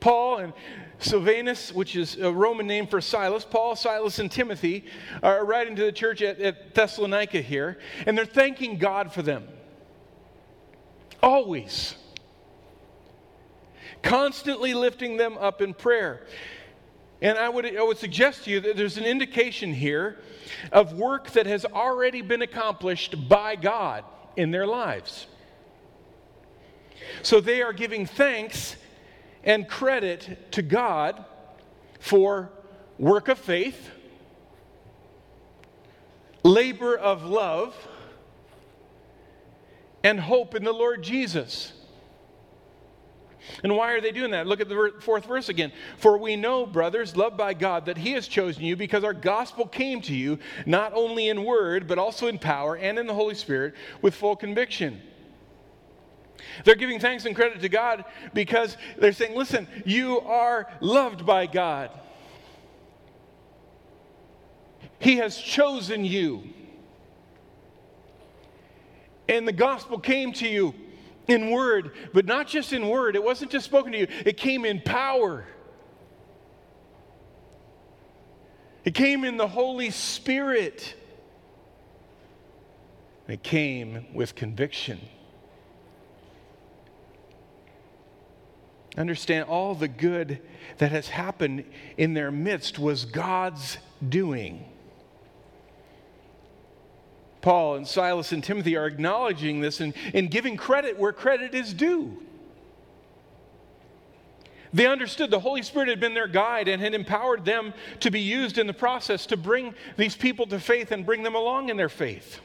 Paul 0.00 0.38
and 0.38 0.52
Silvanus, 0.98 1.72
which 1.72 1.94
is 1.94 2.16
a 2.16 2.32
Roman 2.32 2.66
name 2.66 2.88
for 2.88 3.00
Silas, 3.00 3.44
Paul, 3.44 3.76
Silas, 3.76 4.18
and 4.18 4.28
Timothy 4.28 4.84
are 5.22 5.44
writing 5.44 5.76
to 5.76 5.84
the 5.84 5.92
church 5.92 6.22
at, 6.22 6.40
at 6.40 6.74
Thessalonica 6.74 7.40
here, 7.40 7.78
and 8.04 8.18
they're 8.18 8.24
thanking 8.24 8.78
God 8.78 9.12
for 9.12 9.22
them. 9.22 9.46
Always. 11.22 11.94
Constantly 14.02 14.74
lifting 14.74 15.16
them 15.16 15.38
up 15.38 15.62
in 15.62 15.74
prayer. 15.74 16.26
And 17.20 17.38
I 17.38 17.48
would, 17.48 17.64
I 17.76 17.82
would 17.82 17.98
suggest 17.98 18.44
to 18.44 18.50
you 18.50 18.60
that 18.60 18.76
there's 18.76 18.98
an 18.98 19.04
indication 19.04 19.72
here 19.72 20.18
of 20.72 20.94
work 20.94 21.30
that 21.30 21.46
has 21.46 21.64
already 21.64 22.20
been 22.20 22.42
accomplished 22.42 23.28
by 23.28 23.54
God 23.54 24.04
in 24.36 24.50
their 24.50 24.66
lives. 24.66 25.28
So 27.22 27.40
they 27.40 27.62
are 27.62 27.72
giving 27.72 28.06
thanks 28.06 28.76
and 29.44 29.68
credit 29.68 30.52
to 30.52 30.62
God 30.62 31.24
for 32.00 32.50
work 32.98 33.28
of 33.28 33.38
faith, 33.38 33.90
labor 36.42 36.96
of 36.96 37.24
love, 37.24 37.74
and 40.04 40.18
hope 40.18 40.54
in 40.54 40.64
the 40.64 40.72
Lord 40.72 41.02
Jesus. 41.02 41.72
And 43.62 43.76
why 43.76 43.92
are 43.92 44.00
they 44.00 44.12
doing 44.12 44.30
that? 44.30 44.46
Look 44.46 44.60
at 44.60 44.68
the 44.68 44.92
fourth 45.00 45.26
verse 45.26 45.48
again. 45.48 45.72
For 45.96 46.16
we 46.16 46.36
know, 46.36 46.64
brothers, 46.64 47.16
loved 47.16 47.36
by 47.36 47.54
God, 47.54 47.86
that 47.86 47.98
He 47.98 48.12
has 48.12 48.28
chosen 48.28 48.62
you 48.62 48.76
because 48.76 49.04
our 49.04 49.12
gospel 49.12 49.66
came 49.66 50.00
to 50.02 50.14
you 50.14 50.38
not 50.64 50.92
only 50.94 51.28
in 51.28 51.44
word, 51.44 51.88
but 51.88 51.98
also 51.98 52.28
in 52.28 52.38
power 52.38 52.76
and 52.76 52.98
in 52.98 53.06
the 53.06 53.14
Holy 53.14 53.34
Spirit 53.34 53.74
with 54.00 54.14
full 54.14 54.36
conviction. 54.36 55.00
They're 56.64 56.74
giving 56.74 57.00
thanks 57.00 57.24
and 57.24 57.34
credit 57.34 57.60
to 57.60 57.68
God 57.68 58.04
because 58.32 58.76
they're 58.98 59.12
saying, 59.12 59.36
listen, 59.36 59.66
you 59.84 60.20
are 60.20 60.70
loved 60.80 61.26
by 61.26 61.46
God. 61.46 61.90
He 64.98 65.16
has 65.16 65.36
chosen 65.36 66.04
you. 66.04 66.44
And 69.28 69.46
the 69.46 69.52
gospel 69.52 69.98
came 69.98 70.32
to 70.34 70.48
you 70.48 70.74
in 71.28 71.50
word, 71.50 71.92
but 72.12 72.26
not 72.26 72.48
just 72.48 72.72
in 72.72 72.88
word. 72.88 73.16
It 73.16 73.22
wasn't 73.22 73.50
just 73.50 73.64
spoken 73.64 73.92
to 73.92 73.98
you, 73.98 74.08
it 74.24 74.36
came 74.36 74.64
in 74.64 74.80
power. 74.80 75.44
It 78.84 78.94
came 78.94 79.24
in 79.24 79.36
the 79.36 79.46
Holy 79.46 79.90
Spirit. 79.90 80.96
It 83.28 83.44
came 83.44 84.06
with 84.12 84.34
conviction. 84.34 85.00
Understand 88.98 89.48
all 89.48 89.74
the 89.74 89.88
good 89.88 90.40
that 90.78 90.90
has 90.90 91.08
happened 91.08 91.64
in 91.96 92.14
their 92.14 92.30
midst 92.30 92.78
was 92.78 93.04
God's 93.04 93.78
doing. 94.06 94.64
Paul 97.42 97.74
and 97.74 97.86
Silas 97.86 98.32
and 98.32 98.42
Timothy 98.42 98.76
are 98.76 98.86
acknowledging 98.86 99.60
this 99.60 99.80
and, 99.80 99.92
and 100.14 100.30
giving 100.30 100.56
credit 100.56 100.98
where 100.98 101.12
credit 101.12 101.54
is 101.54 101.74
due. 101.74 102.22
They 104.72 104.86
understood 104.86 105.30
the 105.30 105.40
Holy 105.40 105.62
Spirit 105.62 105.88
had 105.88 106.00
been 106.00 106.14
their 106.14 106.28
guide 106.28 106.66
and 106.66 106.80
had 106.80 106.94
empowered 106.94 107.44
them 107.44 107.74
to 108.00 108.10
be 108.10 108.20
used 108.20 108.56
in 108.56 108.66
the 108.66 108.72
process 108.72 109.26
to 109.26 109.36
bring 109.36 109.74
these 109.98 110.16
people 110.16 110.46
to 110.46 110.58
faith 110.58 110.92
and 110.92 111.04
bring 111.04 111.24
them 111.24 111.34
along 111.34 111.68
in 111.68 111.76
their 111.76 111.90
faith. 111.90 112.40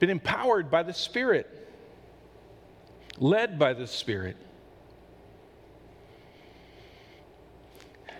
Been 0.00 0.10
empowered 0.10 0.70
by 0.70 0.82
the 0.82 0.94
Spirit, 0.94 1.68
led 3.18 3.58
by 3.58 3.74
the 3.74 3.86
Spirit. 3.86 4.36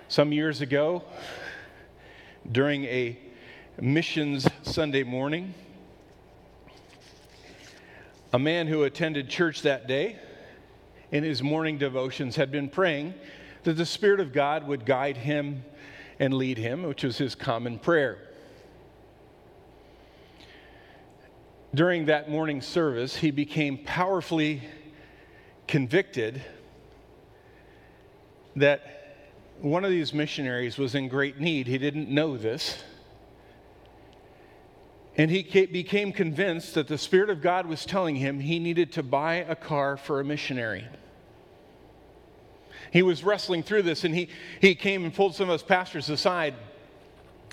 Some 0.07 0.31
years 0.31 0.61
ago, 0.61 1.03
during 2.53 2.85
a 2.85 3.19
Missions 3.83 4.47
Sunday 4.63 5.03
morning. 5.03 5.55
A 8.33 8.39
man 8.39 8.69
who 8.69 8.85
attended 8.85 9.29
church 9.29 9.63
that 9.63 9.89
day 9.89 10.21
in 11.11 11.25
his 11.25 11.43
morning 11.43 11.79
devotions 11.79 12.37
had 12.37 12.53
been 12.53 12.69
praying 12.69 13.13
that 13.65 13.73
the 13.73 13.85
Spirit 13.85 14.21
of 14.21 14.33
God 14.33 14.69
would 14.69 14.87
guide 14.87 15.17
him 15.17 15.65
and 16.21 16.33
lead 16.33 16.59
him, 16.59 16.85
which 16.85 17.03
was 17.03 17.19
his 17.19 17.35
common 17.35 17.77
prayer. 17.77 18.19
During 21.75 22.07
that 22.07 22.31
morning 22.31 22.61
service, 22.61 23.17
he 23.17 23.33
became 23.33 23.79
powerfully 23.79 24.63
convicted 25.67 26.41
that 28.55 29.25
one 29.61 29.85
of 29.85 29.91
these 29.91 30.15
missionaries 30.15 30.79
was 30.79 30.95
in 30.95 31.09
great 31.09 31.41
need. 31.41 31.67
He 31.67 31.79
didn't 31.79 32.09
know 32.09 32.37
this. 32.37 32.85
And 35.17 35.31
he 35.31 35.43
became 35.67 36.13
convinced 36.13 36.75
that 36.75 36.89
the 36.89 36.97
Spirit 36.97 37.29
of 37.29 37.43
God 37.43 37.67
was 37.67 37.85
telling 37.85 38.17
him 38.17 38.41
he 38.41 38.59
needed 38.59 38.93
to 38.93 39.03
buy 39.03 39.35
a 39.37 39.55
car 39.55 39.97
for 39.97 40.21
a 40.21 40.25
missionary. 40.25 40.87
He 42.91 43.03
was 43.03 43.23
wrestling 43.23 43.63
through 43.63 43.83
this 43.83 44.05
and 44.05 44.15
he, 44.15 44.29
he 44.61 44.75
came 44.75 45.05
and 45.05 45.15
pulled 45.15 45.35
some 45.35 45.49
of 45.49 45.55
us 45.55 45.63
pastors 45.63 46.09
aside 46.09 46.55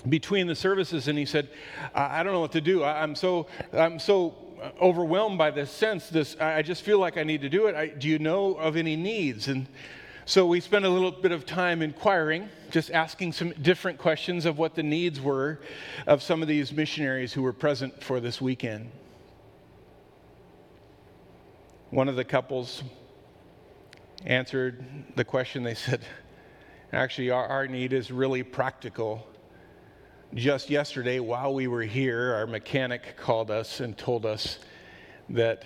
between 0.08 0.46
the 0.46 0.54
services 0.54 1.08
and 1.08 1.18
he 1.18 1.26
said, 1.26 1.48
I, 1.94 2.20
I 2.20 2.22
don't 2.22 2.32
know 2.32 2.40
what 2.40 2.52
to 2.52 2.60
do. 2.60 2.82
I, 2.82 3.02
am 3.02 3.14
so, 3.14 3.46
I'm 3.72 3.98
so 3.98 4.34
overwhelmed 4.80 5.38
by 5.38 5.50
this 5.50 5.70
sense. 5.70 6.08
This, 6.08 6.36
I 6.38 6.62
just 6.62 6.82
feel 6.82 6.98
like 6.98 7.16
I 7.16 7.24
need 7.24 7.42
to 7.42 7.48
do 7.48 7.66
it. 7.66 7.74
I, 7.74 7.88
do 7.88 8.08
you 8.08 8.18
know 8.18 8.54
of 8.54 8.76
any 8.76 8.96
needs? 8.96 9.48
And 9.48 9.66
so 10.30 10.46
we 10.46 10.60
spent 10.60 10.84
a 10.84 10.88
little 10.88 11.10
bit 11.10 11.32
of 11.32 11.44
time 11.44 11.82
inquiring, 11.82 12.48
just 12.70 12.92
asking 12.92 13.32
some 13.32 13.50
different 13.60 13.98
questions 13.98 14.46
of 14.46 14.58
what 14.58 14.76
the 14.76 14.82
needs 14.84 15.20
were 15.20 15.58
of 16.06 16.22
some 16.22 16.40
of 16.40 16.46
these 16.46 16.70
missionaries 16.70 17.32
who 17.32 17.42
were 17.42 17.52
present 17.52 18.00
for 18.00 18.20
this 18.20 18.40
weekend. 18.40 18.92
One 21.90 22.08
of 22.08 22.14
the 22.14 22.22
couples 22.22 22.84
answered 24.24 24.84
the 25.16 25.24
question. 25.24 25.64
They 25.64 25.74
said, 25.74 26.02
Actually, 26.92 27.30
our, 27.30 27.48
our 27.48 27.66
need 27.66 27.92
is 27.92 28.12
really 28.12 28.44
practical. 28.44 29.26
just 30.32 30.70
yesterday, 30.70 31.18
while 31.18 31.52
we 31.52 31.66
were 31.66 31.82
here, 31.82 32.34
our 32.34 32.46
mechanic 32.46 33.16
called 33.16 33.50
us 33.50 33.80
and 33.80 33.98
told 33.98 34.24
us 34.24 34.60
that 35.30 35.64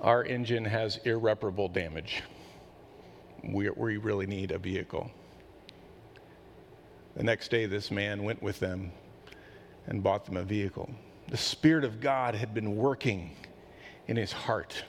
our 0.00 0.24
engine 0.24 0.66
has 0.66 0.98
irreparable 0.98 1.66
damage. 1.66 2.22
We, 3.52 3.70
we 3.70 3.96
really 3.96 4.26
need 4.26 4.52
a 4.52 4.58
vehicle. 4.58 5.10
The 7.16 7.22
next 7.22 7.50
day, 7.50 7.66
this 7.66 7.90
man 7.90 8.24
went 8.24 8.42
with 8.42 8.58
them 8.58 8.90
and 9.86 10.02
bought 10.02 10.24
them 10.24 10.36
a 10.36 10.42
vehicle. 10.42 10.90
The 11.28 11.36
Spirit 11.36 11.84
of 11.84 12.00
God 12.00 12.34
had 12.34 12.54
been 12.54 12.76
working 12.76 13.36
in 14.08 14.16
his 14.16 14.32
heart. 14.32 14.82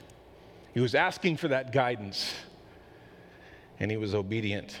He 0.74 0.80
was 0.80 0.94
asking 0.94 1.36
for 1.36 1.48
that 1.48 1.72
guidance, 1.72 2.34
and 3.78 3.90
he 3.90 3.96
was 3.96 4.14
obedient. 4.14 4.80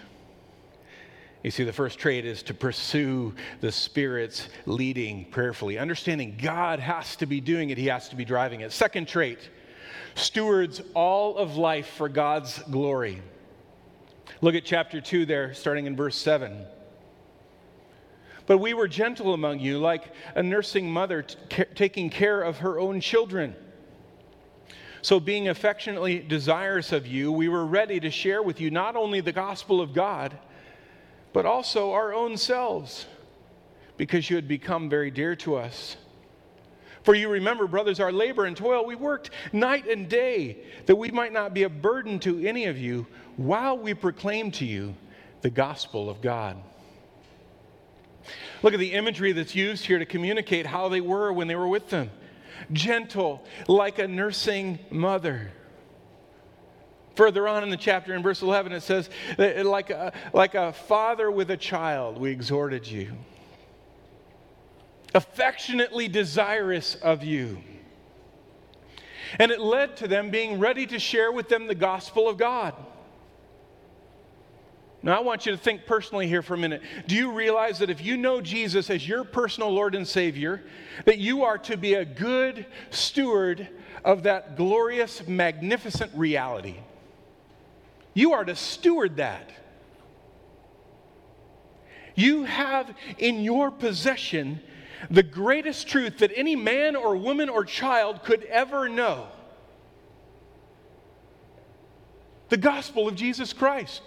You 1.42 1.50
see, 1.52 1.62
the 1.62 1.72
first 1.72 1.98
trait 1.98 2.24
is 2.24 2.42
to 2.44 2.54
pursue 2.54 3.32
the 3.60 3.70
Spirit's 3.70 4.48
leading 4.66 5.26
prayerfully. 5.26 5.78
Understanding 5.78 6.36
God 6.42 6.80
has 6.80 7.14
to 7.16 7.26
be 7.26 7.40
doing 7.40 7.70
it, 7.70 7.78
He 7.78 7.86
has 7.86 8.08
to 8.08 8.16
be 8.16 8.24
driving 8.24 8.62
it. 8.62 8.72
Second 8.72 9.06
trait, 9.06 9.38
stewards 10.16 10.82
all 10.92 11.36
of 11.36 11.56
life 11.56 11.86
for 11.86 12.08
God's 12.08 12.58
glory. 12.64 13.22
Look 14.40 14.54
at 14.54 14.64
chapter 14.64 15.00
2 15.00 15.26
there, 15.26 15.54
starting 15.54 15.86
in 15.86 15.96
verse 15.96 16.16
7. 16.16 16.66
But 18.46 18.58
we 18.58 18.74
were 18.74 18.86
gentle 18.86 19.34
among 19.34 19.60
you, 19.60 19.78
like 19.78 20.12
a 20.34 20.42
nursing 20.42 20.90
mother 20.90 21.22
t- 21.22 21.64
taking 21.74 22.10
care 22.10 22.42
of 22.42 22.58
her 22.58 22.78
own 22.78 23.00
children. 23.00 23.56
So, 25.02 25.20
being 25.20 25.48
affectionately 25.48 26.18
desirous 26.18 26.92
of 26.92 27.06
you, 27.06 27.32
we 27.32 27.48
were 27.48 27.64
ready 27.64 27.98
to 28.00 28.10
share 28.10 28.42
with 28.42 28.60
you 28.60 28.70
not 28.70 28.96
only 28.96 29.20
the 29.20 29.32
gospel 29.32 29.80
of 29.80 29.94
God, 29.94 30.36
but 31.32 31.46
also 31.46 31.92
our 31.92 32.12
own 32.12 32.36
selves, 32.36 33.06
because 33.96 34.28
you 34.30 34.36
had 34.36 34.48
become 34.48 34.88
very 34.88 35.10
dear 35.10 35.34
to 35.36 35.56
us. 35.56 35.96
For 37.06 37.14
you 37.14 37.28
remember, 37.28 37.68
brothers, 37.68 38.00
our 38.00 38.10
labor 38.10 38.46
and 38.46 38.56
toil, 38.56 38.84
we 38.84 38.96
worked 38.96 39.30
night 39.52 39.86
and 39.86 40.08
day 40.08 40.58
that 40.86 40.96
we 40.96 41.12
might 41.12 41.32
not 41.32 41.54
be 41.54 41.62
a 41.62 41.68
burden 41.68 42.18
to 42.18 42.44
any 42.44 42.64
of 42.64 42.76
you 42.76 43.06
while 43.36 43.78
we 43.78 43.94
proclaim 43.94 44.50
to 44.50 44.64
you 44.64 44.92
the 45.40 45.48
gospel 45.48 46.10
of 46.10 46.20
God. 46.20 46.56
Look 48.60 48.74
at 48.74 48.80
the 48.80 48.92
imagery 48.92 49.30
that's 49.30 49.54
used 49.54 49.86
here 49.86 50.00
to 50.00 50.04
communicate 50.04 50.66
how 50.66 50.88
they 50.88 51.00
were 51.00 51.32
when 51.32 51.46
they 51.46 51.54
were 51.54 51.68
with 51.68 51.90
them 51.90 52.10
gentle, 52.72 53.44
like 53.68 54.00
a 54.00 54.08
nursing 54.08 54.80
mother. 54.90 55.52
Further 57.14 57.46
on 57.46 57.62
in 57.62 57.70
the 57.70 57.76
chapter, 57.76 58.14
in 58.14 58.22
verse 58.24 58.42
11, 58.42 58.72
it 58.72 58.82
says, 58.82 59.10
like 59.38 59.90
a, 59.90 60.12
like 60.32 60.56
a 60.56 60.72
father 60.72 61.30
with 61.30 61.52
a 61.52 61.56
child, 61.56 62.18
we 62.18 62.32
exhorted 62.32 62.84
you. 62.84 63.12
Affectionately 65.16 66.08
desirous 66.08 66.94
of 66.96 67.24
you. 67.24 67.56
And 69.38 69.50
it 69.50 69.60
led 69.60 69.96
to 69.96 70.08
them 70.08 70.28
being 70.28 70.58
ready 70.58 70.86
to 70.88 70.98
share 70.98 71.32
with 71.32 71.48
them 71.48 71.66
the 71.66 71.74
gospel 71.74 72.28
of 72.28 72.36
God. 72.36 72.74
Now, 75.02 75.16
I 75.16 75.20
want 75.20 75.46
you 75.46 75.52
to 75.52 75.58
think 75.58 75.86
personally 75.86 76.28
here 76.28 76.42
for 76.42 76.52
a 76.52 76.58
minute. 76.58 76.82
Do 77.06 77.14
you 77.14 77.32
realize 77.32 77.78
that 77.78 77.88
if 77.88 78.04
you 78.04 78.18
know 78.18 78.42
Jesus 78.42 78.90
as 78.90 79.08
your 79.08 79.24
personal 79.24 79.70
Lord 79.70 79.94
and 79.94 80.06
Savior, 80.06 80.62
that 81.06 81.16
you 81.16 81.44
are 81.44 81.56
to 81.58 81.78
be 81.78 81.94
a 81.94 82.04
good 82.04 82.66
steward 82.90 83.68
of 84.04 84.24
that 84.24 84.54
glorious, 84.54 85.26
magnificent 85.26 86.12
reality? 86.14 86.76
You 88.12 88.34
are 88.34 88.44
to 88.44 88.54
steward 88.54 89.16
that. 89.16 89.50
You 92.14 92.44
have 92.44 92.94
in 93.16 93.42
your 93.42 93.70
possession 93.70 94.60
the 95.10 95.22
greatest 95.22 95.88
truth 95.88 96.18
that 96.18 96.32
any 96.34 96.56
man 96.56 96.96
or 96.96 97.16
woman 97.16 97.48
or 97.48 97.64
child 97.64 98.22
could 98.22 98.44
ever 98.44 98.88
know 98.88 99.28
the 102.48 102.56
gospel 102.56 103.08
of 103.08 103.14
Jesus 103.14 103.52
Christ. 103.52 104.02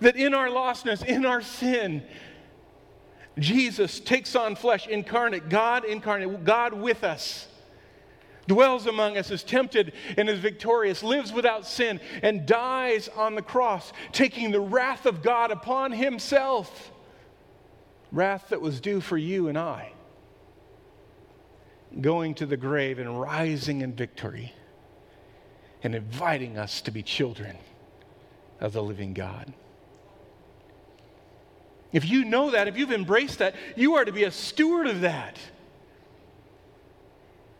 That 0.00 0.16
in 0.16 0.34
our 0.34 0.48
lostness, 0.48 1.04
in 1.04 1.24
our 1.24 1.42
sin, 1.42 2.02
Jesus 3.38 4.00
takes 4.00 4.34
on 4.34 4.56
flesh, 4.56 4.86
incarnate, 4.86 5.48
God 5.48 5.84
incarnate, 5.84 6.44
God 6.44 6.72
with 6.72 7.04
us 7.04 7.48
dwells 8.46 8.86
among 8.86 9.16
us, 9.16 9.30
is 9.30 9.42
tempted 9.42 9.92
and 10.16 10.28
is 10.28 10.38
victorious, 10.38 11.02
lives 11.02 11.32
without 11.32 11.66
sin, 11.66 12.00
and 12.22 12.46
dies 12.46 13.08
on 13.08 13.34
the 13.34 13.42
cross, 13.42 13.92
taking 14.12 14.50
the 14.50 14.60
wrath 14.60 15.04
of 15.04 15.22
God 15.22 15.50
upon 15.50 15.92
himself. 15.92 16.92
Wrath 18.12 18.48
that 18.50 18.60
was 18.60 18.80
due 18.80 19.00
for 19.00 19.16
you 19.16 19.48
and 19.48 19.58
I. 19.58 19.92
Going 22.00 22.34
to 22.34 22.46
the 22.46 22.56
grave 22.56 22.98
and 22.98 23.20
rising 23.20 23.80
in 23.80 23.94
victory 23.94 24.52
and 25.82 25.94
inviting 25.94 26.58
us 26.58 26.80
to 26.82 26.90
be 26.90 27.02
children 27.02 27.56
of 28.60 28.72
the 28.72 28.82
living 28.82 29.14
God. 29.14 29.52
If 31.92 32.08
you 32.08 32.24
know 32.24 32.50
that, 32.50 32.68
if 32.68 32.76
you've 32.76 32.92
embraced 32.92 33.38
that, 33.38 33.54
you 33.76 33.94
are 33.94 34.04
to 34.04 34.12
be 34.12 34.24
a 34.24 34.30
steward 34.30 34.86
of 34.86 35.02
that. 35.02 35.38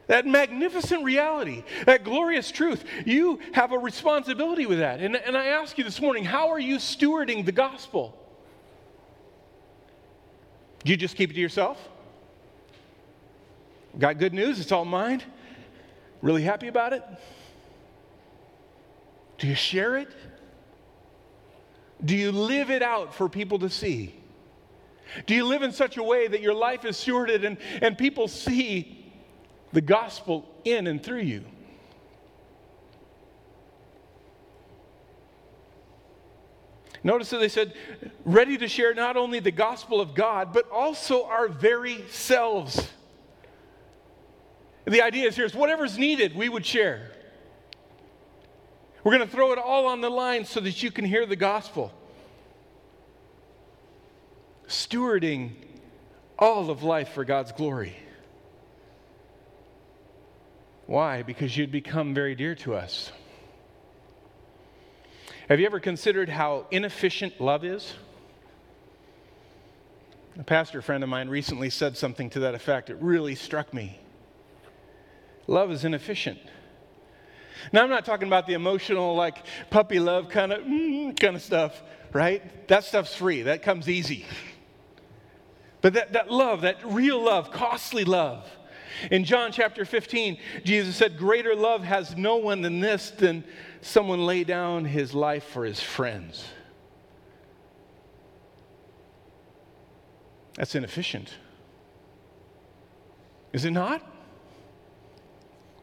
That 0.08 0.26
magnificent 0.26 1.04
reality, 1.04 1.64
that 1.86 2.04
glorious 2.04 2.50
truth. 2.50 2.84
You 3.04 3.40
have 3.52 3.72
a 3.72 3.78
responsibility 3.78 4.66
with 4.66 4.78
that. 4.78 5.00
And, 5.00 5.16
and 5.16 5.36
I 5.36 5.46
ask 5.46 5.78
you 5.78 5.84
this 5.84 6.00
morning 6.00 6.24
how 6.24 6.48
are 6.48 6.60
you 6.60 6.76
stewarding 6.76 7.44
the 7.44 7.52
gospel? 7.52 8.16
Do 10.86 10.92
you 10.92 10.96
just 10.96 11.16
keep 11.16 11.30
it 11.30 11.34
to 11.34 11.40
yourself? 11.40 11.88
Got 13.98 14.18
good 14.18 14.32
news, 14.32 14.60
it's 14.60 14.70
all 14.70 14.84
mine. 14.84 15.20
Really 16.22 16.42
happy 16.42 16.68
about 16.68 16.92
it? 16.92 17.02
Do 19.38 19.48
you 19.48 19.56
share 19.56 19.96
it? 19.96 20.08
Do 22.04 22.16
you 22.16 22.30
live 22.30 22.70
it 22.70 22.82
out 22.82 23.14
for 23.14 23.28
people 23.28 23.58
to 23.58 23.68
see? 23.68 24.14
Do 25.26 25.34
you 25.34 25.44
live 25.44 25.62
in 25.62 25.72
such 25.72 25.96
a 25.96 26.02
way 26.04 26.28
that 26.28 26.40
your 26.40 26.54
life 26.54 26.84
is 26.84 26.96
stewarded 26.96 27.44
and, 27.44 27.58
and 27.82 27.98
people 27.98 28.28
see 28.28 29.12
the 29.72 29.80
gospel 29.80 30.48
in 30.64 30.86
and 30.86 31.02
through 31.02 31.20
you. 31.20 31.44
Notice 37.06 37.30
that 37.30 37.38
they 37.38 37.48
said, 37.48 37.72
ready 38.24 38.58
to 38.58 38.66
share 38.66 38.92
not 38.92 39.16
only 39.16 39.38
the 39.38 39.52
gospel 39.52 40.00
of 40.00 40.12
God, 40.12 40.52
but 40.52 40.68
also 40.72 41.24
our 41.26 41.46
very 41.46 42.04
selves. 42.10 42.90
The 44.86 45.02
idea 45.02 45.28
is 45.28 45.36
here 45.36 45.44
is 45.44 45.54
whatever's 45.54 45.96
needed, 45.96 46.34
we 46.34 46.48
would 46.48 46.66
share. 46.66 47.12
We're 49.04 49.16
going 49.16 49.28
to 49.28 49.32
throw 49.32 49.52
it 49.52 49.58
all 49.60 49.86
on 49.86 50.00
the 50.00 50.10
line 50.10 50.44
so 50.46 50.58
that 50.58 50.82
you 50.82 50.90
can 50.90 51.04
hear 51.04 51.26
the 51.26 51.36
gospel. 51.36 51.92
Stewarding 54.66 55.52
all 56.36 56.70
of 56.70 56.82
life 56.82 57.10
for 57.10 57.24
God's 57.24 57.52
glory. 57.52 57.94
Why? 60.86 61.22
Because 61.22 61.56
you'd 61.56 61.70
become 61.70 62.14
very 62.14 62.34
dear 62.34 62.56
to 62.56 62.74
us. 62.74 63.12
Have 65.48 65.60
you 65.60 65.66
ever 65.66 65.78
considered 65.78 66.28
how 66.28 66.66
inefficient 66.72 67.40
love 67.40 67.64
is? 67.64 67.94
A 70.38 70.42
pastor 70.42 70.82
friend 70.82 71.04
of 71.04 71.08
mine 71.08 71.28
recently 71.28 71.70
said 71.70 71.96
something 71.96 72.28
to 72.30 72.40
that 72.40 72.54
effect. 72.56 72.90
It 72.90 72.96
really 73.00 73.36
struck 73.36 73.72
me. 73.72 74.00
Love 75.46 75.70
is 75.70 75.84
inefficient. 75.84 76.40
Now, 77.72 77.84
I'm 77.84 77.90
not 77.90 78.04
talking 78.04 78.26
about 78.26 78.48
the 78.48 78.54
emotional, 78.54 79.14
like 79.14 79.46
puppy 79.70 80.00
love 80.00 80.28
kind 80.28 80.52
of 80.52 80.62
mm, 80.64 81.18
kind 81.18 81.36
of 81.36 81.42
stuff, 81.42 81.80
right? 82.12 82.66
That 82.66 82.82
stuff's 82.82 83.14
free. 83.14 83.42
That 83.42 83.62
comes 83.62 83.88
easy. 83.88 84.26
But 85.80 85.94
that, 85.94 86.12
that 86.14 86.30
love, 86.30 86.62
that 86.62 86.84
real 86.84 87.22
love, 87.22 87.52
costly 87.52 88.04
love, 88.04 88.50
in 89.10 89.24
John 89.24 89.52
chapter 89.52 89.84
15, 89.84 90.38
Jesus 90.64 90.96
said, 90.96 91.18
Greater 91.18 91.54
love 91.54 91.82
has 91.82 92.16
no 92.16 92.36
one 92.36 92.62
than 92.62 92.80
this, 92.80 93.10
than 93.10 93.44
someone 93.80 94.24
lay 94.24 94.44
down 94.44 94.84
his 94.84 95.14
life 95.14 95.44
for 95.44 95.64
his 95.64 95.80
friends. 95.80 96.44
That's 100.54 100.74
inefficient. 100.74 101.34
Is 103.52 103.64
it 103.64 103.70
not? 103.70 104.02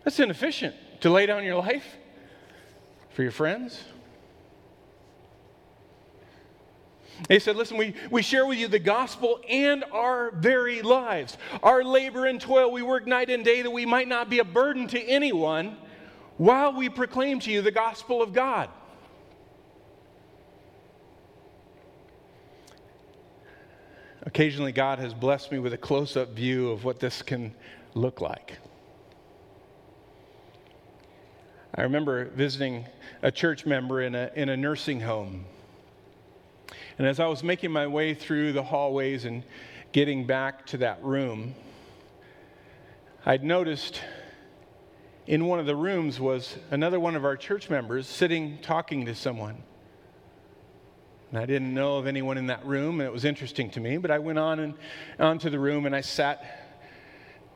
That's 0.04 0.20
inefficient 0.20 0.76
to 1.02 1.10
lay 1.10 1.26
down 1.26 1.44
your 1.44 1.56
life 1.56 1.98
for 3.10 3.24
your 3.24 3.32
friends. 3.32 3.84
He 7.30 7.40
said, 7.40 7.56
Listen, 7.56 7.78
we, 7.78 7.94
we 8.12 8.22
share 8.22 8.46
with 8.46 8.58
you 8.58 8.68
the 8.68 8.80
gospel 8.80 9.40
and 9.48 9.84
our 9.92 10.32
very 10.32 10.82
lives. 10.82 11.38
Our 11.62 11.84
labor 11.84 12.26
and 12.26 12.40
toil, 12.40 12.72
we 12.72 12.82
work 12.82 13.08
night 13.08 13.30
and 13.30 13.46
day 13.46 13.62
that 13.62 13.72
we 13.72 13.86
might 13.86 14.08
not 14.08 14.30
be 14.30 14.40
a 14.40 14.44
burden 14.44 14.88
to 14.90 15.02
anyone 15.02 15.78
while 16.38 16.74
we 16.74 16.90
proclaim 16.90 17.40
to 17.42 17.52
you 17.52 17.62
the 17.62 17.72
gospel 17.72 18.22
of 18.22 18.34
God. 18.34 18.70
occasionally 24.34 24.72
God 24.72 24.98
has 24.98 25.14
blessed 25.14 25.52
me 25.52 25.60
with 25.60 25.74
a 25.74 25.78
close 25.78 26.18
up 26.18 26.30
view 26.30 26.72
of 26.72 26.84
what 26.84 27.00
this 27.00 27.22
can 27.22 27.54
look 27.94 28.20
like. 28.20 28.58
I 31.76 31.84
remember 31.84 32.26
visiting 32.26 32.86
a 33.22 33.32
church 33.32 33.66
member 33.68 34.02
in 34.02 34.16
a, 34.16 34.32
in 34.36 34.50
a 34.50 34.58
nursing 34.58 35.02
home. 35.02 35.46
And 36.98 37.08
as 37.08 37.20
I 37.20 37.26
was 37.26 37.44
making 37.44 37.72
my 37.72 37.88
way 37.88 38.14
through 38.14 38.54
the 38.54 38.64
hallways 38.64 39.26
and 39.26 39.44
getting 39.92 40.26
back 40.26 40.66
to 40.68 40.78
that 40.78 41.04
room, 41.04 41.56
I'd 43.26 43.44
noticed 43.44 44.02
in 45.26 45.46
one 45.46 45.60
of 45.60 45.66
the 45.66 45.76
rooms 45.76 46.20
was 46.20 46.58
another 46.72 47.00
one 47.00 47.16
of 47.16 47.24
our 47.24 47.38
church 47.38 47.70
members 47.70 48.08
sitting 48.08 48.60
talking 48.62 49.06
to 49.06 49.16
someone. 49.16 49.64
And 51.32 51.40
I 51.40 51.46
didn't 51.46 51.74
know 51.74 51.98
of 51.98 52.06
anyone 52.06 52.38
in 52.38 52.48
that 52.48 52.64
room, 52.66 53.00
and 53.00 53.08
it 53.08 53.12
was 53.12 53.26
interesting 53.26 53.72
to 53.72 53.80
me, 53.80 53.98
but 53.98 54.12
I 54.12 54.20
went 54.20 54.38
on 54.38 54.60
and 54.60 54.76
onto 55.18 55.50
the 55.50 55.60
room 55.60 55.86
and 55.86 55.96
I 55.96 56.02
sat 56.02 56.78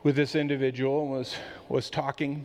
with 0.02 0.16
this 0.16 0.34
individual 0.34 1.02
and 1.02 1.10
was, 1.10 1.36
was 1.68 1.90
talking. 1.90 2.44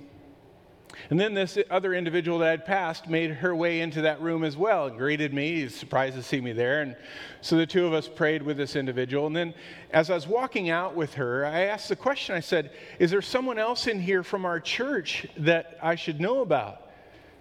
And 1.10 1.20
then 1.20 1.34
this 1.34 1.58
other 1.70 1.94
individual 1.94 2.40
that 2.40 2.50
I'd 2.50 2.66
passed 2.66 3.10
made 3.10 3.32
her 3.32 3.56
way 3.56 3.82
into 3.82 4.02
that 4.02 4.22
room 4.22 4.44
as 4.44 4.56
well 4.56 4.88
and 4.88 4.98
greeted 4.98 5.34
me. 5.34 5.62
He's 5.62 5.76
surprised 5.76 6.16
to 6.16 6.24
see 6.24 6.40
me 6.40 6.54
there. 6.54 6.82
And 6.82 6.96
so 7.42 7.58
the 7.58 7.66
two 7.66 7.86
of 7.86 7.94
us 7.94 8.08
prayed 8.08 8.44
with 8.44 8.58
this 8.58 8.76
individual. 8.76 9.28
And 9.28 9.36
then 9.36 9.54
as 9.92 10.10
I 10.10 10.16
was 10.16 10.28
walking 10.28 10.70
out 10.70 10.96
with 10.96 11.16
her, 11.16 11.46
I 11.46 11.62
asked 11.62 11.90
the 11.90 11.96
question 11.96 12.36
I 12.36 12.40
said, 12.40 12.72
Is 13.00 13.12
there 13.12 13.22
someone 13.22 13.58
else 13.58 13.88
in 13.88 14.00
here 14.00 14.24
from 14.24 14.46
our 14.46 14.60
church 14.60 15.28
that 15.38 15.78
I 15.82 15.96
should 15.96 16.20
know 16.20 16.42
about? 16.42 16.92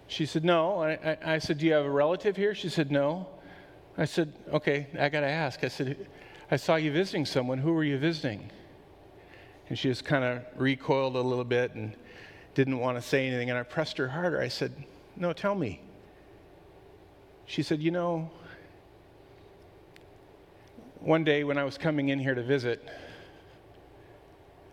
She 0.06 0.26
said, 0.26 0.44
No. 0.44 0.82
I, 0.82 1.16
I 1.24 1.38
said, 1.38 1.58
Do 1.58 1.66
you 1.66 1.72
have 1.74 1.84
a 1.84 1.90
relative 1.90 2.36
here? 2.36 2.54
She 2.54 2.68
said, 2.68 2.90
No. 2.90 3.28
I 3.96 4.04
said, 4.06 4.32
Okay, 4.52 4.86
I 4.98 5.08
got 5.08 5.20
to 5.20 5.28
ask. 5.28 5.62
I 5.64 5.68
said, 5.68 6.06
I 6.50 6.56
saw 6.56 6.76
you 6.76 6.92
visiting 6.92 7.26
someone. 7.26 7.58
Who 7.58 7.72
were 7.72 7.84
you 7.84 7.98
visiting? 7.98 8.50
And 9.68 9.78
she 9.78 9.88
just 9.88 10.04
kind 10.04 10.24
of 10.24 10.42
recoiled 10.56 11.16
a 11.16 11.20
little 11.20 11.44
bit 11.44 11.74
and 11.74 11.96
didn't 12.54 12.78
want 12.78 12.96
to 12.96 13.02
say 13.02 13.26
anything. 13.26 13.50
And 13.50 13.58
I 13.58 13.62
pressed 13.62 13.98
her 13.98 14.08
harder. 14.08 14.40
I 14.40 14.48
said, 14.48 14.72
No, 15.16 15.32
tell 15.32 15.54
me. 15.54 15.80
She 17.46 17.62
said, 17.62 17.82
You 17.82 17.90
know, 17.90 18.30
one 21.00 21.24
day 21.24 21.44
when 21.44 21.58
I 21.58 21.64
was 21.64 21.78
coming 21.78 22.10
in 22.10 22.18
here 22.18 22.34
to 22.34 22.42
visit, 22.42 22.86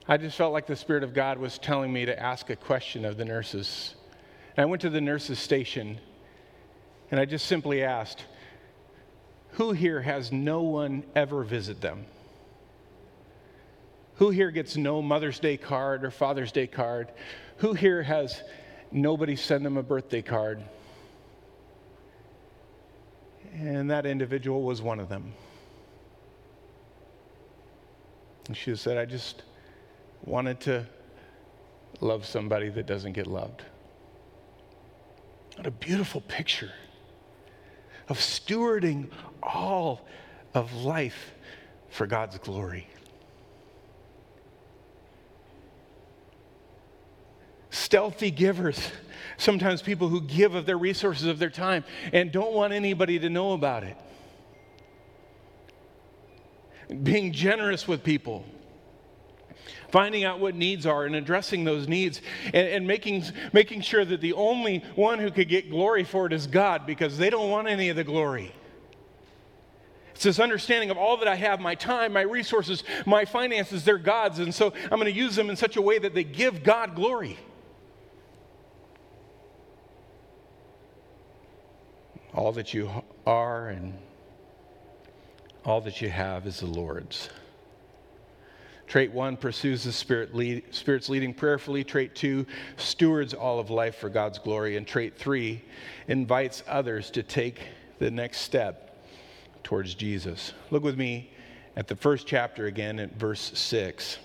I 0.07 0.17
just 0.17 0.37
felt 0.37 0.53
like 0.53 0.67
the 0.67 0.75
Spirit 0.75 1.03
of 1.03 1.13
God 1.13 1.37
was 1.37 1.57
telling 1.57 1.93
me 1.93 2.05
to 2.05 2.19
ask 2.19 2.49
a 2.49 2.55
question 2.55 3.05
of 3.05 3.17
the 3.17 3.25
nurses. 3.25 3.95
And 4.57 4.63
I 4.63 4.65
went 4.65 4.81
to 4.81 4.89
the 4.89 5.01
nurses' 5.01 5.39
station 5.39 5.99
and 7.11 7.19
I 7.19 7.25
just 7.25 7.45
simply 7.45 7.83
asked, 7.83 8.25
Who 9.53 9.71
here 9.71 10.01
has 10.01 10.31
no 10.31 10.61
one 10.61 11.03
ever 11.15 11.43
visit 11.43 11.81
them? 11.81 12.05
Who 14.19 14.31
here 14.31 14.51
gets 14.51 14.75
no 14.75 15.01
Mother's 15.01 15.39
Day 15.39 15.55
card 15.55 16.03
or 16.03 16.11
Father's 16.11 16.51
Day 16.51 16.67
card? 16.67 17.07
Who 17.59 17.71
here 17.71 18.03
has 18.03 18.43
nobody 18.91 19.37
send 19.37 19.65
them 19.65 19.77
a 19.77 19.81
birthday 19.81 20.21
card? 20.21 20.61
And 23.53 23.89
that 23.89 24.05
individual 24.05 24.63
was 24.63 24.81
one 24.81 24.99
of 24.99 25.07
them. 25.07 25.31
And 28.47 28.57
she 28.57 28.75
said, 28.75 28.97
I 28.97 29.05
just 29.05 29.43
wanted 30.25 30.59
to 30.61 30.85
love 32.01 32.25
somebody 32.25 32.67
that 32.67 32.85
doesn't 32.85 33.13
get 33.13 33.25
loved. 33.25 33.61
What 35.55 35.65
a 35.65 35.71
beautiful 35.71 36.19
picture 36.19 36.73
of 38.09 38.17
stewarding 38.17 39.11
all 39.41 40.05
of 40.53 40.73
life 40.73 41.31
for 41.89 42.05
God's 42.05 42.37
glory. 42.37 42.85
Stealthy 47.89 48.29
givers. 48.29 48.91
Sometimes 49.37 49.81
people 49.81 50.09
who 50.09 50.21
give 50.21 50.53
of 50.53 50.67
their 50.67 50.77
resources, 50.77 51.25
of 51.25 51.39
their 51.39 51.49
time, 51.49 51.83
and 52.13 52.31
don't 52.31 52.53
want 52.53 52.71
anybody 52.71 53.17
to 53.17 53.31
know 53.31 53.53
about 53.53 53.83
it. 53.83 53.97
Being 57.01 57.33
generous 57.33 57.87
with 57.87 58.03
people. 58.03 58.45
Finding 59.89 60.23
out 60.23 60.39
what 60.39 60.53
needs 60.53 60.85
are 60.85 61.05
and 61.05 61.15
addressing 61.15 61.63
those 61.63 61.87
needs 61.87 62.21
and, 62.45 62.67
and 62.67 62.85
making, 62.85 63.23
making 63.53 63.81
sure 63.81 64.05
that 64.05 64.21
the 64.21 64.33
only 64.33 64.83
one 64.93 65.17
who 65.17 65.31
could 65.31 65.49
get 65.49 65.71
glory 65.71 66.03
for 66.03 66.27
it 66.27 66.33
is 66.33 66.45
God 66.45 66.85
because 66.85 67.17
they 67.17 67.31
don't 67.31 67.49
want 67.49 67.67
any 67.67 67.89
of 67.89 67.95
the 67.95 68.03
glory. 68.03 68.53
It's 70.13 70.25
this 70.25 70.39
understanding 70.39 70.91
of 70.91 70.97
all 70.97 71.17
that 71.17 71.27
I 71.27 71.35
have 71.35 71.59
my 71.59 71.73
time, 71.73 72.13
my 72.13 72.21
resources, 72.21 72.83
my 73.07 73.25
finances, 73.25 73.83
they're 73.83 73.97
God's. 73.97 74.37
And 74.37 74.53
so 74.53 74.73
I'm 74.83 74.99
going 74.99 75.05
to 75.05 75.11
use 75.11 75.35
them 75.35 75.49
in 75.49 75.55
such 75.55 75.75
a 75.75 75.81
way 75.81 75.97
that 75.97 76.13
they 76.13 76.23
give 76.23 76.61
God 76.61 76.93
glory. 76.93 77.39
All 82.39 82.53
that 82.53 82.73
you 82.73 82.89
are 83.27 83.67
and 83.67 83.93
all 85.65 85.81
that 85.81 86.01
you 86.01 86.07
have 86.07 86.47
is 86.47 86.61
the 86.61 86.67
Lord's. 86.67 87.27
Trait 88.87 89.11
one 89.11 89.35
pursues 89.35 89.83
the 89.83 89.91
Spirit 89.91 90.33
lead, 90.33 90.63
Spirit's 90.73 91.09
leading 91.09 91.33
prayerfully. 91.33 91.83
Trait 91.83 92.15
two 92.15 92.45
stewards 92.77 93.33
all 93.33 93.59
of 93.59 93.69
life 93.69 93.97
for 93.97 94.07
God's 94.07 94.39
glory. 94.39 94.77
And 94.77 94.87
trait 94.87 95.17
three 95.17 95.61
invites 96.07 96.63
others 96.65 97.11
to 97.11 97.23
take 97.23 97.59
the 97.99 98.09
next 98.09 98.37
step 98.37 99.05
towards 99.61 99.93
Jesus. 99.93 100.53
Look 100.71 100.81
with 100.81 100.97
me 100.97 101.31
at 101.75 101.89
the 101.89 101.95
first 101.97 102.25
chapter 102.25 102.67
again 102.67 102.99
at 102.99 103.17
verse 103.17 103.51
6. 103.53 104.17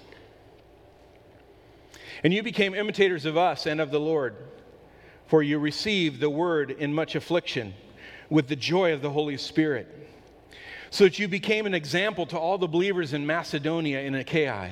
And 2.22 2.32
you 2.32 2.44
became 2.44 2.76
imitators 2.76 3.24
of 3.24 3.36
us 3.36 3.66
and 3.66 3.80
of 3.80 3.90
the 3.90 3.98
Lord, 3.98 4.36
for 5.26 5.42
you 5.42 5.58
received 5.58 6.20
the 6.20 6.30
word 6.30 6.70
in 6.70 6.94
much 6.94 7.16
affliction 7.16 7.74
with 8.30 8.48
the 8.48 8.56
joy 8.56 8.92
of 8.92 9.02
the 9.02 9.10
Holy 9.10 9.36
Spirit, 9.36 9.88
so 10.90 11.04
that 11.04 11.18
you 11.18 11.28
became 11.28 11.66
an 11.66 11.74
example 11.74 12.26
to 12.26 12.38
all 12.38 12.58
the 12.58 12.68
believers 12.68 13.12
in 13.12 13.26
Macedonia 13.26 14.00
and 14.00 14.16
Achaia. 14.16 14.70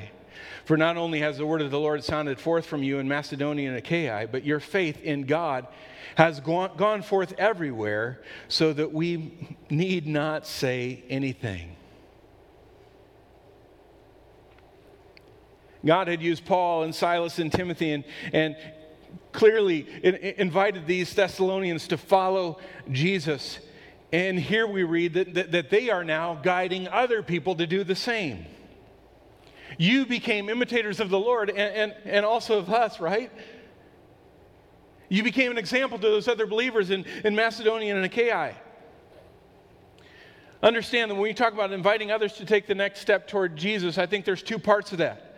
For 0.64 0.76
not 0.76 0.96
only 0.96 1.20
has 1.20 1.38
the 1.38 1.46
word 1.46 1.60
of 1.60 1.70
the 1.70 1.80
Lord 1.80 2.04
sounded 2.04 2.38
forth 2.38 2.66
from 2.66 2.82
you 2.82 2.98
in 2.98 3.08
Macedonia 3.08 3.68
and 3.68 3.78
Achaia, 3.78 4.28
but 4.30 4.44
your 4.44 4.60
faith 4.60 5.02
in 5.02 5.22
God 5.24 5.66
has 6.14 6.40
gone, 6.40 6.76
gone 6.76 7.02
forth 7.02 7.34
everywhere, 7.38 8.22
so 8.48 8.72
that 8.72 8.92
we 8.92 9.56
need 9.70 10.06
not 10.06 10.46
say 10.46 11.02
anything. 11.08 11.76
God 15.84 16.06
had 16.06 16.22
used 16.22 16.44
Paul 16.44 16.84
and 16.84 16.94
Silas 16.94 17.38
and 17.38 17.50
Timothy 17.50 17.92
and, 17.92 18.04
and 18.32 18.56
clearly 19.32 19.86
invited 20.38 20.86
these 20.86 21.12
Thessalonians 21.14 21.88
to 21.88 21.98
follow 21.98 22.58
Jesus. 22.90 23.58
And 24.12 24.38
here 24.38 24.66
we 24.66 24.82
read 24.82 25.14
that, 25.14 25.34
that, 25.34 25.52
that, 25.52 25.70
they 25.70 25.88
are 25.88 26.04
now 26.04 26.34
guiding 26.34 26.86
other 26.88 27.22
people 27.22 27.54
to 27.56 27.66
do 27.66 27.82
the 27.82 27.94
same. 27.94 28.44
You 29.78 30.04
became 30.04 30.50
imitators 30.50 31.00
of 31.00 31.08
the 31.08 31.18
Lord 31.18 31.48
and, 31.48 31.58
and, 31.58 31.94
and 32.04 32.26
also 32.26 32.58
of 32.58 32.70
us, 32.70 33.00
right? 33.00 33.32
You 35.08 35.22
became 35.22 35.50
an 35.50 35.58
example 35.58 35.98
to 35.98 36.06
those 36.06 36.28
other 36.28 36.46
believers 36.46 36.90
in, 36.90 37.06
in 37.24 37.34
Macedonia 37.34 37.94
and 37.96 38.04
Achaia. 38.04 38.54
Understand 40.62 41.10
that 41.10 41.14
when 41.14 41.24
we 41.24 41.34
talk 41.34 41.54
about 41.54 41.72
inviting 41.72 42.10
others 42.10 42.34
to 42.34 42.44
take 42.44 42.66
the 42.66 42.74
next 42.74 43.00
step 43.00 43.26
toward 43.26 43.56
Jesus, 43.56 43.98
I 43.98 44.06
think 44.06 44.24
there's 44.24 44.42
two 44.42 44.58
parts 44.58 44.92
of 44.92 44.98
that. 44.98 45.31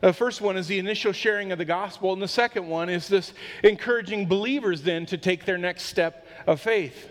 The 0.00 0.12
first 0.12 0.40
one 0.40 0.56
is 0.56 0.66
the 0.66 0.78
initial 0.78 1.12
sharing 1.12 1.52
of 1.52 1.58
the 1.58 1.64
gospel, 1.64 2.12
and 2.12 2.22
the 2.22 2.28
second 2.28 2.66
one 2.66 2.88
is 2.88 3.06
this 3.06 3.34
encouraging 3.62 4.26
believers 4.26 4.82
then 4.82 5.04
to 5.06 5.18
take 5.18 5.44
their 5.44 5.58
next 5.58 5.82
step 5.82 6.26
of 6.46 6.60
faith. 6.60 7.10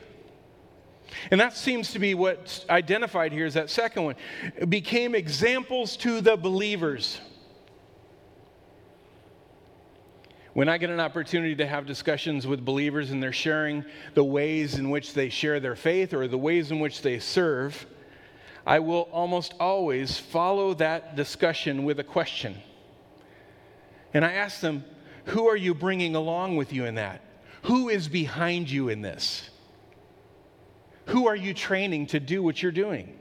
And 1.31 1.39
that 1.39 1.55
seems 1.55 1.91
to 1.93 1.99
be 1.99 2.13
what's 2.13 2.65
identified 2.69 3.31
here 3.31 3.45
is 3.45 3.53
that 3.55 3.69
second 3.69 4.03
one. 4.03 4.15
It 4.57 4.69
became 4.69 5.15
examples 5.15 5.97
to 5.97 6.21
the 6.21 6.35
believers. 6.35 7.19
When 10.53 10.67
I 10.67 10.77
get 10.77 10.89
an 10.89 10.99
opportunity 10.99 11.55
to 11.55 11.67
have 11.67 11.85
discussions 11.85 12.47
with 12.47 12.65
believers 12.65 13.11
and 13.11 13.21
they're 13.21 13.31
sharing 13.31 13.85
the 14.13 14.23
ways 14.23 14.75
in 14.75 14.89
which 14.89 15.13
they 15.13 15.29
share 15.29 15.59
their 15.59 15.75
faith 15.75 16.13
or 16.13 16.27
the 16.27 16.37
ways 16.37 16.71
in 16.71 16.79
which 16.79 17.01
they 17.01 17.19
serve, 17.19 17.85
I 18.65 18.79
will 18.79 19.07
almost 19.11 19.53
always 19.59 20.17
follow 20.17 20.73
that 20.75 21.15
discussion 21.15 21.85
with 21.85 21.99
a 21.99 22.03
question. 22.03 22.61
And 24.13 24.25
I 24.25 24.33
asked 24.33 24.61
them, 24.61 24.83
Who 25.25 25.47
are 25.47 25.57
you 25.57 25.73
bringing 25.73 26.15
along 26.15 26.57
with 26.57 26.73
you 26.73 26.85
in 26.85 26.95
that? 26.95 27.21
Who 27.63 27.89
is 27.89 28.07
behind 28.07 28.69
you 28.69 28.89
in 28.89 29.01
this? 29.01 29.49
Who 31.07 31.27
are 31.27 31.35
you 31.35 31.53
training 31.53 32.07
to 32.07 32.19
do 32.19 32.41
what 32.41 32.61
you're 32.61 32.71
doing? 32.71 33.15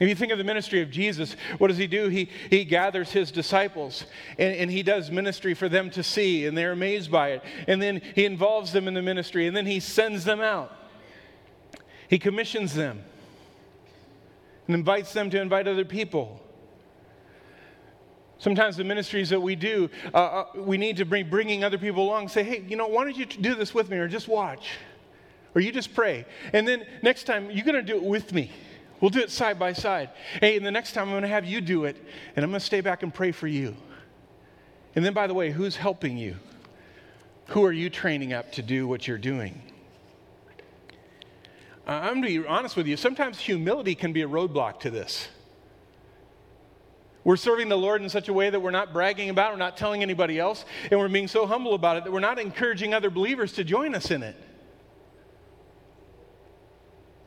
If 0.00 0.08
you 0.08 0.14
think 0.14 0.32
of 0.32 0.38
the 0.38 0.44
ministry 0.44 0.80
of 0.80 0.90
Jesus, 0.90 1.36
what 1.58 1.68
does 1.68 1.76
he 1.76 1.86
do? 1.86 2.08
He, 2.08 2.30
he 2.48 2.64
gathers 2.64 3.12
his 3.12 3.30
disciples 3.30 4.06
and, 4.38 4.56
and 4.56 4.70
he 4.70 4.82
does 4.82 5.10
ministry 5.10 5.52
for 5.52 5.68
them 5.68 5.90
to 5.90 6.02
see, 6.02 6.46
and 6.46 6.56
they're 6.56 6.72
amazed 6.72 7.10
by 7.10 7.32
it. 7.32 7.42
And 7.68 7.82
then 7.82 8.00
he 8.14 8.24
involves 8.24 8.72
them 8.72 8.88
in 8.88 8.94
the 8.94 9.02
ministry, 9.02 9.46
and 9.46 9.54
then 9.54 9.66
he 9.66 9.78
sends 9.78 10.24
them 10.24 10.40
out. 10.40 10.74
He 12.08 12.18
commissions 12.18 12.74
them. 12.74 13.04
and 14.66 14.74
invites 14.74 15.12
them 15.12 15.28
to 15.30 15.40
invite 15.40 15.68
other 15.68 15.84
people. 15.84 16.40
Sometimes 18.40 18.78
the 18.78 18.84
ministries 18.84 19.28
that 19.28 19.40
we 19.40 19.54
do, 19.54 19.90
uh, 20.14 20.16
uh, 20.16 20.44
we 20.56 20.78
need 20.78 20.96
to 20.96 21.04
bring 21.04 21.28
bringing 21.28 21.62
other 21.62 21.76
people 21.76 22.02
along. 22.02 22.28
Say, 22.28 22.42
hey, 22.42 22.64
you 22.66 22.74
know, 22.74 22.86
why 22.86 23.04
don't 23.04 23.16
you 23.16 23.26
do 23.26 23.54
this 23.54 23.74
with 23.74 23.90
me, 23.90 23.98
or 23.98 24.08
just 24.08 24.28
watch, 24.28 24.70
or 25.54 25.60
you 25.60 25.70
just 25.70 25.94
pray, 25.94 26.24
and 26.54 26.66
then 26.66 26.86
next 27.02 27.24
time 27.24 27.50
you're 27.50 27.66
going 27.66 27.76
to 27.76 27.82
do 27.82 27.96
it 27.96 28.02
with 28.02 28.32
me. 28.32 28.50
We'll 29.00 29.10
do 29.10 29.20
it 29.20 29.30
side 29.30 29.58
by 29.58 29.74
side. 29.74 30.10
Hey, 30.40 30.56
and 30.56 30.64
the 30.64 30.70
next 30.70 30.92
time 30.92 31.04
I'm 31.04 31.12
going 31.12 31.22
to 31.22 31.28
have 31.28 31.44
you 31.44 31.60
do 31.60 31.84
it, 31.84 31.96
and 32.34 32.42
I'm 32.42 32.50
going 32.50 32.60
to 32.60 32.66
stay 32.66 32.80
back 32.80 33.02
and 33.02 33.12
pray 33.12 33.30
for 33.30 33.46
you. 33.46 33.76
And 34.94 35.04
then, 35.04 35.12
by 35.12 35.26
the 35.26 35.34
way, 35.34 35.50
who's 35.50 35.76
helping 35.76 36.16
you? 36.16 36.36
Who 37.48 37.64
are 37.64 37.72
you 37.72 37.90
training 37.90 38.32
up 38.32 38.52
to 38.52 38.62
do 38.62 38.88
what 38.88 39.06
you're 39.06 39.18
doing? 39.18 39.60
I'm 41.86 42.20
going 42.20 42.22
to 42.22 42.42
be 42.42 42.46
honest 42.46 42.76
with 42.76 42.86
you. 42.86 42.96
Sometimes 42.96 43.38
humility 43.38 43.94
can 43.94 44.12
be 44.12 44.22
a 44.22 44.28
roadblock 44.28 44.80
to 44.80 44.90
this. 44.90 45.28
We're 47.22 47.36
serving 47.36 47.68
the 47.68 47.76
Lord 47.76 48.02
in 48.02 48.08
such 48.08 48.28
a 48.28 48.32
way 48.32 48.48
that 48.48 48.60
we're 48.60 48.70
not 48.70 48.92
bragging 48.92 49.28
about, 49.28 49.52
we're 49.52 49.58
not 49.58 49.76
telling 49.76 50.02
anybody 50.02 50.38
else, 50.38 50.64
and 50.90 50.98
we're 50.98 51.08
being 51.08 51.28
so 51.28 51.46
humble 51.46 51.74
about 51.74 51.98
it 51.98 52.04
that 52.04 52.12
we're 52.12 52.20
not 52.20 52.38
encouraging 52.38 52.94
other 52.94 53.10
believers 53.10 53.52
to 53.54 53.64
join 53.64 53.94
us 53.94 54.10
in 54.10 54.22
it. 54.22 54.36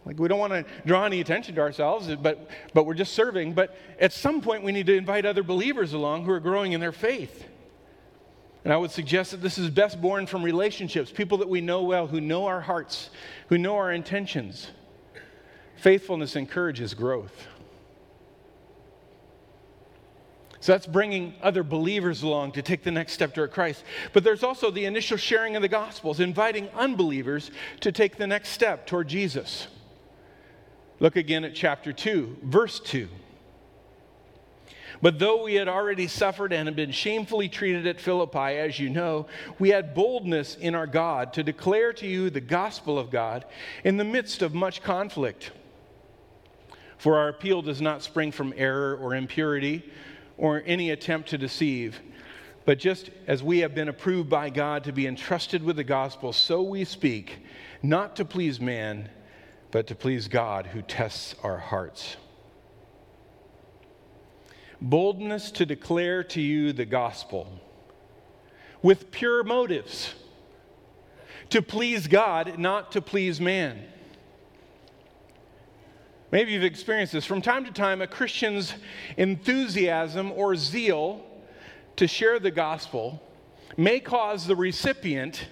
Like 0.06 0.20
we 0.20 0.28
don't 0.28 0.40
want 0.40 0.54
to 0.54 0.66
draw 0.86 1.06
any 1.06 1.22
attention 1.22 1.56
to 1.56 1.62
ourselves, 1.62 2.14
but, 2.22 2.50
but 2.74 2.86
we're 2.86 2.94
just 2.94 3.14
serving. 3.14 3.54
But 3.54 3.78
at 4.00 4.12
some 4.12 4.42
point, 4.42 4.64
we 4.64 4.72
need 4.72 4.86
to 4.88 4.96
invite 4.96 5.26
other 5.26 5.44
believers 5.44 5.94
along 5.94 6.26
who 6.26 6.32
are 6.32 6.40
growing 6.40 6.74
in 6.74 6.82
their 6.82 6.92
faith. 6.92 7.46
And 8.66 8.74
I 8.74 8.78
would 8.78 8.92
suggest 8.92 9.32
that 9.32 9.42
this 9.42 9.58
is 9.58 9.70
best 9.70 10.02
born 10.02 10.26
from 10.26 10.42
relationships, 10.44 11.12
people 11.12 11.38
that 11.40 11.50
we 11.50 11.62
know 11.62 11.84
well, 11.84 12.08
who 12.08 12.22
know 12.22 12.46
our 12.46 12.62
hearts, 12.62 13.10
who 13.48 13.58
know 13.58 13.76
our 13.76 13.92
intentions. 13.92 14.68
Faithfulness 15.76 16.36
encourages 16.36 16.94
growth. 16.94 17.48
So 20.64 20.72
that's 20.72 20.88
bringing 20.88 21.34
other 21.42 21.62
believers 21.62 22.24
along 22.24 22.54
to 22.54 22.62
take 22.62 22.84
the 22.84 22.92
next 22.92 23.12
step 23.12 23.34
toward 23.34 23.52
Christ. 23.52 23.84
But 24.14 24.24
there's 24.24 24.44
also 24.44 24.72
the 24.72 24.86
initial 24.86 25.18
sharing 25.18 25.58
of 25.58 25.62
the 25.62 25.68
Gospels, 25.68 26.22
inviting 26.22 26.70
unbelievers 26.70 27.52
to 27.82 27.92
take 27.92 28.16
the 28.16 28.28
next 28.28 28.48
step 28.52 28.88
toward 28.88 29.10
Jesus. 29.10 29.68
Look 31.02 31.18
again 31.18 31.44
at 31.44 31.54
chapter 31.54 31.92
2, 31.92 32.38
verse 32.44 32.80
2. 32.80 33.10
But 35.02 35.20
though 35.20 35.44
we 35.44 35.56
had 35.56 35.68
already 35.68 36.08
suffered 36.08 36.54
and 36.54 36.70
had 36.70 36.78
been 36.78 36.94
shamefully 36.94 37.50
treated 37.50 37.86
at 37.86 38.00
Philippi, 38.00 38.58
as 38.58 38.80
you 38.80 38.90
know, 38.90 39.28
we 39.60 39.68
had 39.68 39.94
boldness 39.94 40.56
in 40.56 40.76
our 40.76 40.88
God 40.88 41.34
to 41.34 41.44
declare 41.44 41.92
to 41.92 42.08
you 42.08 42.30
the 42.30 42.40
gospel 42.40 42.98
of 42.98 43.12
God 43.12 43.44
in 43.84 43.98
the 43.98 44.06
midst 44.06 44.42
of 44.42 44.54
much 44.54 44.82
conflict. 44.82 45.52
For 46.98 47.18
our 47.18 47.28
appeal 47.28 47.62
does 47.62 47.82
not 47.82 48.02
spring 48.02 48.32
from 48.32 48.54
error 48.56 48.96
or 48.96 49.14
impurity 49.14 49.84
or 50.38 50.64
any 50.66 50.92
attempt 50.92 51.30
to 51.30 51.38
deceive. 51.38 52.00
But 52.66 52.80
just 52.80 53.10
as 53.28 53.44
we 53.44 53.60
have 53.60 53.76
been 53.76 53.90
approved 53.90 54.30
by 54.30 54.50
God 54.50 54.86
to 54.86 54.92
be 54.92 55.06
entrusted 55.06 55.64
with 55.64 55.76
the 55.76 55.84
gospel, 55.84 56.32
so 56.34 56.62
we 56.62 56.86
speak, 56.86 57.40
not 57.82 58.16
to 58.16 58.26
please 58.26 58.60
man 58.60 59.10
but 59.74 59.88
to 59.88 59.96
please 59.96 60.28
God 60.28 60.68
who 60.68 60.84
tests 60.84 61.34
our 61.42 61.58
hearts. 61.58 62.16
Boldness 64.80 65.50
to 65.50 65.66
declare 65.66 66.24
to 66.26 66.40
you 66.40 66.74
the 66.74 66.86
gospel 66.86 67.60
with 68.84 69.10
pure 69.10 69.44
motives, 69.44 70.14
to 71.50 71.64
please 71.64 72.06
God, 72.06 72.60
not 72.60 72.92
to 72.92 73.02
please 73.02 73.42
man. 73.42 73.84
Maybe 76.34 76.54
you've 76.54 76.64
experienced 76.64 77.14
this. 77.14 77.26
From 77.26 77.44
time 77.44 77.64
to 77.64 77.72
time, 77.72 78.02
a 78.02 78.08
Christian's 78.08 78.74
enthusiasm 79.18 80.32
or 80.32 80.56
zeal 80.56 81.24
to 81.96 82.08
share 82.08 82.40
the 82.40 82.50
gospel 82.50 83.22
may 83.78 84.00
cause 84.00 84.48
the 84.48 84.56
recipient 84.56 85.46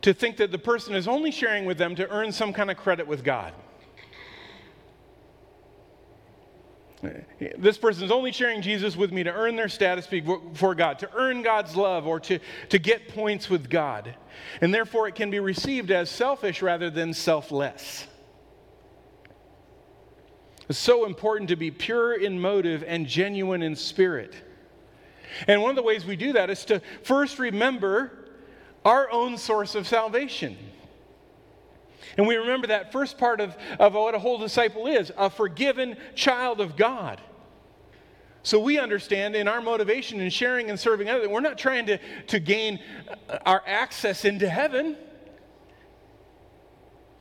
to 0.00 0.14
think 0.14 0.38
that 0.38 0.52
the 0.52 0.58
person 0.58 0.94
is 0.94 1.06
only 1.06 1.30
sharing 1.30 1.66
with 1.66 1.76
them 1.76 1.94
to 1.96 2.08
earn 2.08 2.32
some 2.32 2.54
kind 2.54 2.70
of 2.70 2.78
credit 2.78 3.06
with 3.06 3.22
God. 3.22 3.52
This 7.58 7.76
person 7.76 8.04
is 8.04 8.10
only 8.10 8.32
sharing 8.32 8.62
Jesus 8.62 8.96
with 8.96 9.12
me 9.12 9.22
to 9.22 9.30
earn 9.30 9.54
their 9.54 9.68
status 9.68 10.06
before 10.06 10.74
God, 10.74 10.98
to 11.00 11.10
earn 11.14 11.42
God's 11.42 11.76
love, 11.76 12.06
or 12.06 12.20
to, 12.20 12.38
to 12.70 12.78
get 12.78 13.08
points 13.08 13.50
with 13.50 13.68
God. 13.68 14.14
And 14.62 14.72
therefore, 14.72 15.08
it 15.08 15.14
can 15.14 15.30
be 15.30 15.40
received 15.40 15.90
as 15.90 16.08
selfish 16.08 16.62
rather 16.62 16.88
than 16.88 17.12
selfless. 17.12 18.06
It's 20.68 20.78
so 20.78 21.04
important 21.04 21.48
to 21.50 21.56
be 21.56 21.70
pure 21.70 22.14
in 22.14 22.40
motive 22.40 22.84
and 22.86 23.06
genuine 23.06 23.62
in 23.62 23.76
spirit. 23.76 24.34
And 25.46 25.60
one 25.60 25.70
of 25.70 25.76
the 25.76 25.82
ways 25.82 26.04
we 26.04 26.16
do 26.16 26.32
that 26.34 26.48
is 26.48 26.64
to 26.66 26.80
first 27.02 27.38
remember 27.38 28.12
our 28.84 29.10
own 29.10 29.36
source 29.36 29.74
of 29.74 29.86
salvation. 29.86 30.56
And 32.16 32.26
we 32.26 32.36
remember 32.36 32.68
that 32.68 32.92
first 32.92 33.18
part 33.18 33.40
of, 33.40 33.56
of 33.78 33.94
what 33.94 34.14
a 34.14 34.18
whole 34.18 34.38
disciple 34.38 34.86
is 34.86 35.12
a 35.16 35.28
forgiven 35.28 35.96
child 36.14 36.60
of 36.60 36.76
God. 36.76 37.20
So 38.42 38.60
we 38.60 38.78
understand 38.78 39.34
in 39.34 39.48
our 39.48 39.62
motivation 39.62 40.20
in 40.20 40.28
sharing 40.28 40.68
and 40.68 40.78
serving 40.78 41.08
others, 41.08 41.28
we're 41.28 41.40
not 41.40 41.56
trying 41.56 41.86
to, 41.86 41.98
to 42.26 42.38
gain 42.38 42.78
uh, 43.28 43.38
our 43.46 43.62
access 43.66 44.26
into 44.26 44.48
heaven. 44.48 44.96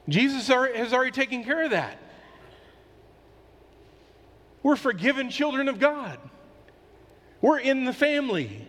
Jesus 0.09 0.47
has 0.47 0.93
already 0.93 1.11
taken 1.11 1.45
care 1.45 1.63
of 1.63 1.71
that. 1.71 1.97
We're 4.63 4.77
forgiven 4.77 5.29
children 5.29 5.67
of 5.67 5.79
God. 5.79 6.17
We're 7.41 7.59
in 7.59 7.83
the 7.83 7.93
family. 7.93 8.65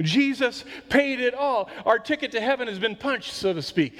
Jesus 0.00 0.64
paid 0.88 1.20
it 1.20 1.34
all. 1.34 1.70
Our 1.86 1.98
ticket 1.98 2.32
to 2.32 2.40
heaven 2.40 2.68
has 2.68 2.78
been 2.78 2.96
punched, 2.96 3.32
so 3.32 3.52
to 3.52 3.62
speak. 3.62 3.98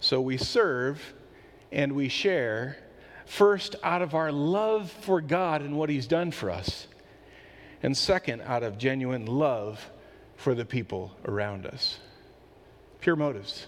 So 0.00 0.20
we 0.20 0.36
serve 0.36 1.14
and 1.72 1.92
we 1.92 2.08
share 2.08 2.76
first 3.24 3.76
out 3.82 4.02
of 4.02 4.14
our 4.14 4.30
love 4.30 4.90
for 4.90 5.20
God 5.20 5.62
and 5.62 5.76
what 5.78 5.88
He's 5.88 6.06
done 6.06 6.30
for 6.30 6.50
us, 6.50 6.86
and 7.82 7.96
second 7.96 8.42
out 8.42 8.62
of 8.62 8.76
genuine 8.76 9.26
love 9.26 9.90
for 10.36 10.54
the 10.54 10.64
people 10.64 11.12
around 11.24 11.66
us. 11.66 11.98
Pure 13.00 13.16
motives. 13.16 13.66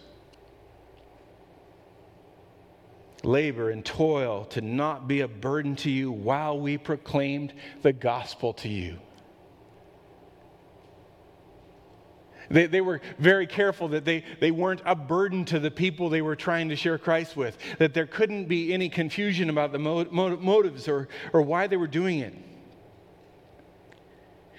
Labor 3.23 3.71
and 3.71 3.85
toil 3.85 4.45
to 4.47 4.61
not 4.61 5.09
be 5.09 5.21
a 5.21 5.29
burden 5.29 5.77
to 5.77 5.91
you 5.91 6.11
while 6.11 6.59
we 6.59 6.79
proclaimed 6.79 7.53
the 7.83 7.93
gospel 7.93 8.53
to 8.55 8.69
you. 8.69 8.99
They, 12.49 12.67
they 12.67 12.81
were 12.81 13.01
very 13.19 13.47
careful 13.47 13.89
that 13.89 14.05
they, 14.05 14.25
they 14.41 14.53
weren't 14.53 14.83
a 14.85 14.95
burden 14.95 15.45
to 15.47 15.59
the 15.59 15.71
people 15.71 16.09
they 16.09 16.23
were 16.23 16.37
trying 16.37 16.69
to 16.69 16.77
share 16.77 16.99
Christ 16.99 17.37
with, 17.37 17.59
that 17.79 17.93
there 17.93 18.07
couldn't 18.07 18.47
be 18.47 18.73
any 18.73 18.89
confusion 18.89 19.51
about 19.51 19.73
the 19.73 19.79
motives 19.79 20.87
or, 20.87 21.09
or 21.33 21.43
why 21.43 21.67
they 21.67 21.77
were 21.77 21.89
doing 21.89 22.21
it. 22.21 22.35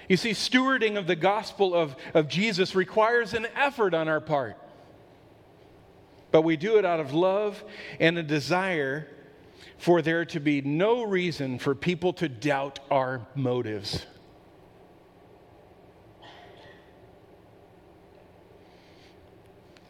You 0.09 0.17
see, 0.17 0.31
stewarding 0.31 0.97
of 0.97 1.07
the 1.07 1.15
gospel 1.15 1.73
of, 1.73 1.95
of 2.13 2.27
Jesus 2.27 2.75
requires 2.75 3.33
an 3.33 3.47
effort 3.55 3.93
on 3.93 4.07
our 4.07 4.21
part 4.21 4.57
but 6.37 6.43
we 6.43 6.55
do 6.55 6.77
it 6.77 6.85
out 6.85 6.99
of 6.99 7.15
love 7.15 7.63
and 7.99 8.15
a 8.15 8.21
desire 8.21 9.07
for 9.79 10.03
there 10.03 10.23
to 10.23 10.39
be 10.39 10.61
no 10.61 11.01
reason 11.01 11.57
for 11.57 11.73
people 11.73 12.13
to 12.13 12.29
doubt 12.29 12.77
our 12.91 13.25
motives. 13.33 14.05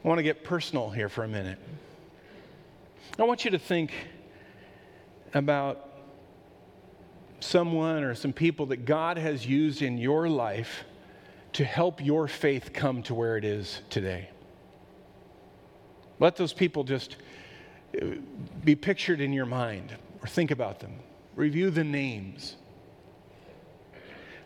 I 0.01 0.07
want 0.07 0.19
to 0.19 0.23
get 0.23 0.45
personal 0.45 0.89
here 0.89 1.10
for 1.10 1.25
a 1.25 1.27
minute. 1.27 1.60
I 3.19 3.23
want 3.23 3.43
you 3.43 3.51
to 3.51 3.60
think 3.60 3.91
about 5.33 5.89
someone 7.41 8.05
or 8.05 8.15
some 8.15 8.31
people 8.31 8.67
that 8.67 8.86
God 8.86 9.17
has 9.17 9.45
used 9.45 9.81
in 9.81 9.97
your 9.97 10.29
life 10.29 10.86
to 11.51 11.65
help 11.65 12.01
your 12.01 12.29
faith 12.29 12.71
come 12.71 13.03
to 13.03 13.13
where 13.13 13.36
it 13.36 13.43
is 13.43 13.81
today. 13.89 14.29
Let 16.19 16.36
those 16.36 16.53
people 16.53 16.84
just 16.84 17.17
uh, 18.01 18.06
be 18.63 18.75
pictured 18.75 19.21
in 19.21 19.34
your 19.34 19.45
mind 19.45 19.95
or 20.21 20.27
think 20.27 20.51
about 20.51 20.80
them. 20.80 20.93
Review 21.36 21.69
the 21.69 21.84
names. 21.84 22.56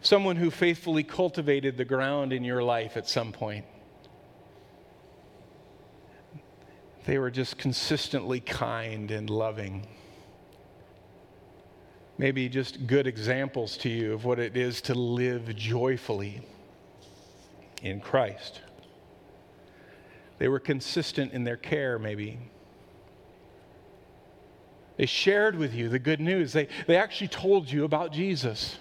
Someone 0.02 0.36
who 0.36 0.52
faithfully 0.52 1.04
cultivated 1.04 1.78
the 1.78 1.86
ground 1.86 2.34
in 2.34 2.44
your 2.44 2.64
life 2.64 2.98
at 2.98 3.08
some 3.08 3.32
point. 3.32 3.66
They 7.06 7.18
were 7.18 7.32
just 7.32 7.58
consistently 7.58 8.40
kind 8.40 9.10
and 9.12 9.30
loving. 9.30 9.88
Maybe 12.18 12.50
just 12.50 12.86
good 12.86 13.08
examples 13.08 13.78
to 13.78 13.90
you 13.90 14.14
of 14.14 14.26
what 14.26 14.38
it 14.38 14.56
is 14.56 14.82
to 14.82 14.94
live 14.94 15.56
joyfully 15.56 16.42
in 17.82 18.00
Christ. 18.00 18.62
They 20.42 20.48
were 20.48 20.60
consistent 20.60 21.34
in 21.34 21.44
their 21.44 21.56
care, 21.56 22.00
maybe. 22.00 22.40
They 24.98 25.06
shared 25.06 25.56
with 25.56 25.72
you 25.76 25.88
the 25.88 26.00
good 26.00 26.20
news. 26.20 26.52
They, 26.52 26.68
they 26.88 26.96
actually 26.98 27.28
told 27.28 27.72
you 27.72 27.84
about 27.84 28.12
Jesus. 28.12 28.80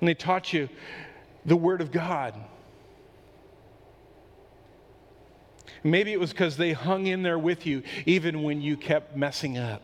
And 0.00 0.08
they 0.08 0.14
taught 0.14 0.54
you 0.54 0.70
the 1.44 1.54
Word 1.54 1.82
of 1.82 1.92
God. 1.92 2.34
Maybe 5.84 6.10
it 6.10 6.18
was 6.18 6.30
because 6.30 6.56
they 6.56 6.72
hung 6.72 7.08
in 7.08 7.22
there 7.22 7.38
with 7.38 7.66
you 7.66 7.82
even 8.06 8.42
when 8.42 8.62
you 8.62 8.78
kept 8.78 9.18
messing 9.18 9.58
up. 9.58 9.82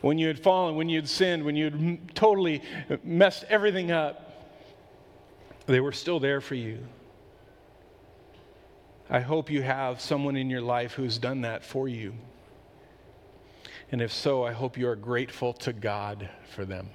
When 0.00 0.18
you 0.18 0.26
had 0.26 0.40
fallen, 0.40 0.74
when 0.74 0.88
you 0.88 0.98
had 0.98 1.08
sinned, 1.08 1.44
when 1.44 1.54
you 1.54 1.64
had 1.66 2.14
totally 2.16 2.60
messed 3.04 3.44
everything 3.44 3.92
up, 3.92 4.24
they 5.72 5.80
were 5.80 5.92
still 5.92 6.18
there 6.18 6.40
for 6.40 6.54
you. 6.54 6.78
I 9.10 9.20
hope 9.20 9.50
you 9.50 9.62
have 9.62 10.00
someone 10.00 10.36
in 10.36 10.50
your 10.50 10.60
life 10.60 10.94
who's 10.94 11.18
done 11.18 11.42
that 11.42 11.64
for 11.64 11.88
you. 11.88 12.14
And 13.90 14.02
if 14.02 14.12
so, 14.12 14.44
I 14.44 14.52
hope 14.52 14.76
you 14.76 14.88
are 14.88 14.96
grateful 14.96 15.52
to 15.54 15.72
God 15.72 16.28
for 16.54 16.64
them. 16.64 16.90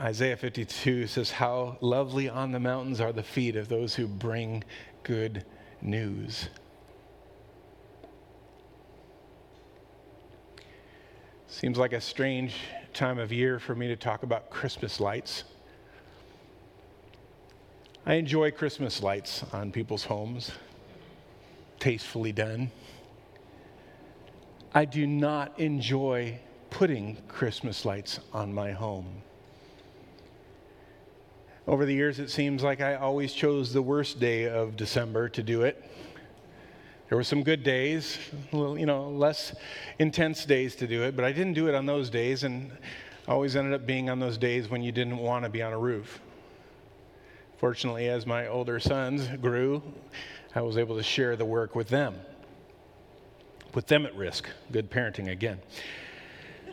Isaiah 0.00 0.36
52 0.36 1.06
says, 1.06 1.30
How 1.30 1.76
lovely 1.80 2.28
on 2.28 2.50
the 2.50 2.58
mountains 2.58 3.00
are 3.00 3.12
the 3.12 3.22
feet 3.22 3.54
of 3.54 3.68
those 3.68 3.94
who 3.94 4.08
bring 4.08 4.64
good 5.04 5.44
news. 5.80 6.48
Seems 11.46 11.78
like 11.78 11.92
a 11.92 12.00
strange 12.00 12.54
time 12.92 13.18
of 13.18 13.32
year 13.32 13.58
for 13.58 13.74
me 13.74 13.88
to 13.88 13.96
talk 13.96 14.22
about 14.22 14.50
Christmas 14.50 15.00
lights. 15.00 15.44
I 18.04 18.14
enjoy 18.14 18.50
Christmas 18.50 19.02
lights 19.02 19.44
on 19.52 19.72
people's 19.72 20.04
homes, 20.04 20.50
tastefully 21.78 22.32
done. 22.32 22.70
I 24.74 24.84
do 24.84 25.06
not 25.06 25.58
enjoy 25.58 26.38
putting 26.70 27.16
Christmas 27.28 27.84
lights 27.84 28.20
on 28.32 28.52
my 28.52 28.72
home. 28.72 29.22
Over 31.66 31.86
the 31.86 31.94
years, 31.94 32.18
it 32.18 32.28
seems 32.28 32.62
like 32.62 32.80
I 32.80 32.96
always 32.96 33.32
chose 33.32 33.72
the 33.72 33.82
worst 33.82 34.18
day 34.18 34.48
of 34.48 34.76
December 34.76 35.28
to 35.30 35.42
do 35.42 35.62
it. 35.62 35.82
There 37.12 37.18
were 37.18 37.24
some 37.24 37.42
good 37.42 37.62
days, 37.62 38.18
you 38.54 38.86
know, 38.86 39.10
less 39.10 39.54
intense 39.98 40.46
days 40.46 40.74
to 40.76 40.86
do 40.86 41.02
it, 41.02 41.14
but 41.14 41.26
I 41.26 41.32
didn't 41.32 41.52
do 41.52 41.68
it 41.68 41.74
on 41.74 41.84
those 41.84 42.08
days, 42.08 42.42
and 42.42 42.72
always 43.28 43.54
ended 43.54 43.74
up 43.74 43.86
being 43.86 44.08
on 44.08 44.18
those 44.18 44.38
days 44.38 44.70
when 44.70 44.82
you 44.82 44.92
didn't 44.92 45.18
want 45.18 45.44
to 45.44 45.50
be 45.50 45.60
on 45.60 45.74
a 45.74 45.78
roof. 45.78 46.22
Fortunately, 47.58 48.08
as 48.08 48.24
my 48.24 48.46
older 48.46 48.80
sons 48.80 49.28
grew, 49.42 49.82
I 50.54 50.62
was 50.62 50.78
able 50.78 50.96
to 50.96 51.02
share 51.02 51.36
the 51.36 51.44
work 51.44 51.74
with 51.74 51.90
them, 51.90 52.18
put 53.72 53.88
them 53.88 54.06
at 54.06 54.16
risk. 54.16 54.48
Good 54.70 54.90
parenting 54.90 55.30
again. 55.30 55.60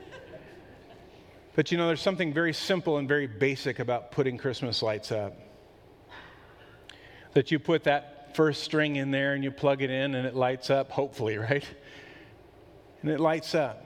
But 1.54 1.70
you 1.70 1.78
know, 1.78 1.88
there's 1.88 2.00
something 2.00 2.34
very 2.34 2.54
simple 2.54 2.96
and 2.96 3.10
very 3.10 3.28
basic 3.28 3.80
about 3.80 4.14
putting 4.14 4.38
Christmas 4.38 4.82
lights 4.82 5.12
up. 5.12 5.38
That 7.34 7.52
you 7.52 7.60
put 7.60 7.84
that 7.84 8.19
first 8.40 8.64
string 8.64 8.96
in 8.96 9.12
there 9.12 9.34
and 9.34 9.44
you 9.44 9.52
plug 9.52 9.82
it 9.82 9.90
in 9.90 10.16
and 10.16 10.26
it 10.26 10.34
lights 10.34 10.70
up, 10.70 10.92
hopefully, 10.92 11.38
right? 11.38 11.66
And 13.02 13.12
it 13.12 13.20
lights 13.20 13.54
up. 13.54 13.84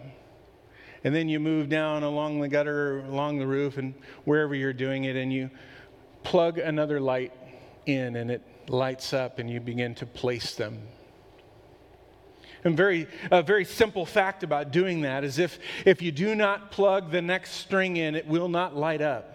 And 1.04 1.16
then 1.16 1.28
you 1.28 1.40
move 1.40 1.70
down 1.70 2.04
along 2.04 2.40
the 2.40 2.48
gutter, 2.48 3.00
along 3.00 3.40
the 3.40 3.48
roof, 3.48 3.80
and 3.80 3.96
wherever 4.26 4.54
you're 4.54 4.72
doing 4.72 5.06
it, 5.06 5.16
and 5.16 5.34
you 5.34 5.50
plug 6.22 6.60
another 6.60 7.00
light 7.00 7.34
in 7.88 8.16
and 8.16 8.30
it 8.30 8.44
lights 8.70 9.12
up 9.12 9.40
and 9.40 9.50
you 9.50 9.60
begin 9.60 9.96
to 9.96 10.06
place 10.06 10.54
them 10.54 10.84
and 12.64 12.78
very, 12.78 13.08
a 13.30 13.42
very 13.42 13.66
simple 13.66 14.06
fact 14.06 14.44
about 14.44 14.72
doing 14.72 15.02
that 15.02 15.24
is 15.24 15.38
if, 15.38 15.60
if 15.86 16.02
you 16.02 16.12
do 16.12 16.34
not 16.34 16.72
plug 16.72 17.12
the 17.12 17.22
next 17.22 17.56
string 17.56 17.98
in, 17.98 18.16
it 18.16 18.26
will 18.26 18.48
not 18.48 18.76
light 18.76 19.02
up. 19.02 19.33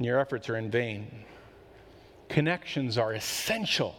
And 0.00 0.06
your 0.06 0.18
efforts 0.18 0.48
are 0.48 0.56
in 0.56 0.72
vain. 0.72 1.26
Connections 2.28 2.96
are 2.96 3.12
essential 3.12 3.94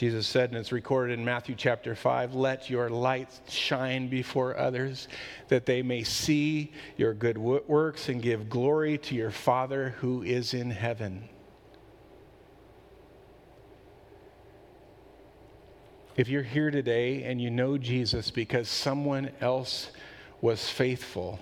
Jesus 0.00 0.26
said, 0.26 0.48
and 0.48 0.58
it's 0.58 0.72
recorded 0.72 1.18
in 1.18 1.26
Matthew 1.26 1.54
chapter 1.54 1.94
5 1.94 2.34
let 2.34 2.70
your 2.70 2.88
light 2.88 3.38
shine 3.50 4.08
before 4.08 4.56
others, 4.56 5.08
that 5.48 5.66
they 5.66 5.82
may 5.82 6.04
see 6.04 6.72
your 6.96 7.12
good 7.12 7.36
works 7.36 8.08
and 8.08 8.22
give 8.22 8.48
glory 8.48 8.96
to 8.96 9.14
your 9.14 9.30
Father 9.30 9.90
who 9.98 10.22
is 10.22 10.54
in 10.54 10.70
heaven. 10.70 11.28
If 16.16 16.28
you're 16.28 16.42
here 16.44 16.70
today 16.70 17.24
and 17.24 17.38
you 17.38 17.50
know 17.50 17.76
Jesus 17.76 18.30
because 18.30 18.70
someone 18.70 19.30
else 19.42 19.90
was 20.40 20.66
faithful, 20.66 21.38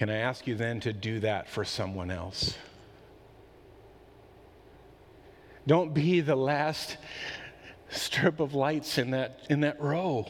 can 0.00 0.08
I 0.08 0.16
ask 0.16 0.46
you 0.46 0.54
then 0.54 0.80
to 0.80 0.94
do 0.94 1.20
that 1.20 1.46
for 1.46 1.62
someone 1.62 2.10
else? 2.10 2.56
Don't 5.66 5.92
be 5.92 6.22
the 6.22 6.36
last 6.36 6.96
strip 7.90 8.40
of 8.40 8.54
lights 8.54 8.96
in 8.96 9.10
that, 9.10 9.40
in 9.50 9.60
that 9.60 9.78
row. 9.78 10.24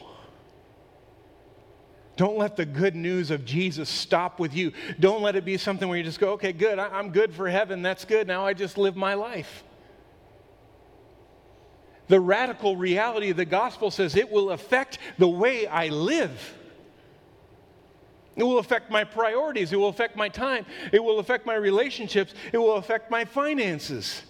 Don't 2.17 2.37
let 2.37 2.57
the 2.57 2.65
good 2.65 2.97
news 2.97 3.31
of 3.31 3.45
Jesus 3.45 3.87
stop 3.87 4.41
with 4.41 4.53
you. 4.53 4.73
Don't 4.99 5.21
let 5.21 5.37
it 5.37 5.45
be 5.45 5.55
something 5.55 5.87
where 5.87 5.97
you 5.97 6.03
just 6.03 6.19
go, 6.19 6.33
okay, 6.33 6.51
good, 6.51 6.77
I'm 6.77 7.11
good 7.11 7.33
for 7.33 7.47
heaven, 7.47 7.81
that's 7.81 8.03
good, 8.03 8.27
now 8.27 8.45
I 8.45 8.53
just 8.53 8.77
live 8.77 8.97
my 8.97 9.13
life. 9.13 9.63
The 12.09 12.19
radical 12.19 12.75
reality 12.75 13.29
of 13.29 13.37
the 13.37 13.45
gospel 13.45 13.89
says 13.89 14.17
it 14.17 14.29
will 14.29 14.51
affect 14.51 14.99
the 15.17 15.29
way 15.29 15.65
I 15.65 15.87
live. 15.87 16.57
It 18.41 18.45
will 18.45 18.57
affect 18.57 18.89
my 18.89 19.03
priorities. 19.03 19.71
It 19.71 19.75
will 19.75 19.89
affect 19.89 20.15
my 20.15 20.27
time. 20.27 20.65
It 20.91 21.03
will 21.03 21.19
affect 21.19 21.45
my 21.45 21.53
relationships. 21.53 22.33
It 22.51 22.57
will 22.57 22.77
affect 22.77 23.11
my 23.11 23.23
finances 23.23 24.23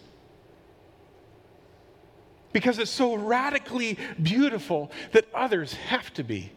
because 2.52 2.78
it's 2.78 2.92
so 2.92 3.16
radically 3.16 3.98
beautiful 4.22 4.92
that 5.14 5.28
others 5.34 5.76
have 5.76 6.14
to 6.16 6.26
be 6.26 6.52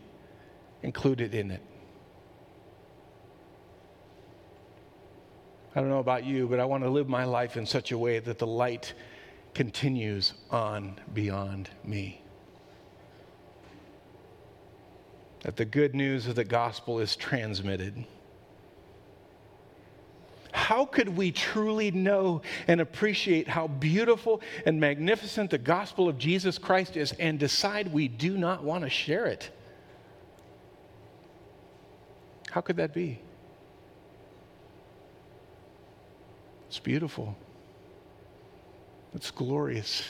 included 0.82 1.32
in 1.32 1.52
it. 1.52 1.62
I 5.76 5.80
don't 5.80 5.90
know 5.90 6.00
about 6.00 6.24
you, 6.24 6.48
but 6.48 6.58
I 6.58 6.64
want 6.64 6.82
to 6.82 6.90
live 6.90 7.08
my 7.08 7.22
life 7.22 7.56
in 7.56 7.66
such 7.66 7.92
a 7.92 7.98
way 7.98 8.18
that 8.18 8.40
the 8.40 8.48
light 8.48 8.94
continues 9.54 10.34
on 10.50 10.98
beyond 11.12 11.70
me. 11.84 12.23
That 15.44 15.56
the 15.56 15.64
good 15.64 15.94
news 15.94 16.26
of 16.26 16.34
the 16.34 16.44
gospel 16.44 16.98
is 16.98 17.16
transmitted 17.16 18.04
how 20.64 20.86
could 20.86 21.14
we 21.14 21.30
truly 21.30 21.90
know 21.90 22.40
and 22.68 22.80
appreciate 22.80 23.46
how 23.46 23.66
beautiful 23.66 24.40
and 24.64 24.80
magnificent 24.80 25.50
the 25.50 25.58
gospel 25.58 26.08
of 26.08 26.16
Jesus 26.16 26.56
Christ 26.56 26.96
is 26.96 27.12
and 27.12 27.38
decide 27.38 27.92
we 27.92 28.08
do 28.08 28.38
not 28.38 28.64
want 28.64 28.82
to 28.84 28.88
share 28.88 29.26
it? 29.26 29.50
How 32.50 32.62
could 32.62 32.76
that 32.76 32.94
be? 32.94 33.20
It's 36.68 36.78
beautiful. 36.78 37.36
It's 39.12 39.30
glorious. 39.30 40.04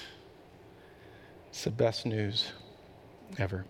It's 1.48 1.64
the 1.64 1.70
best 1.70 2.06
news 2.06 2.52
ever. 3.38 3.64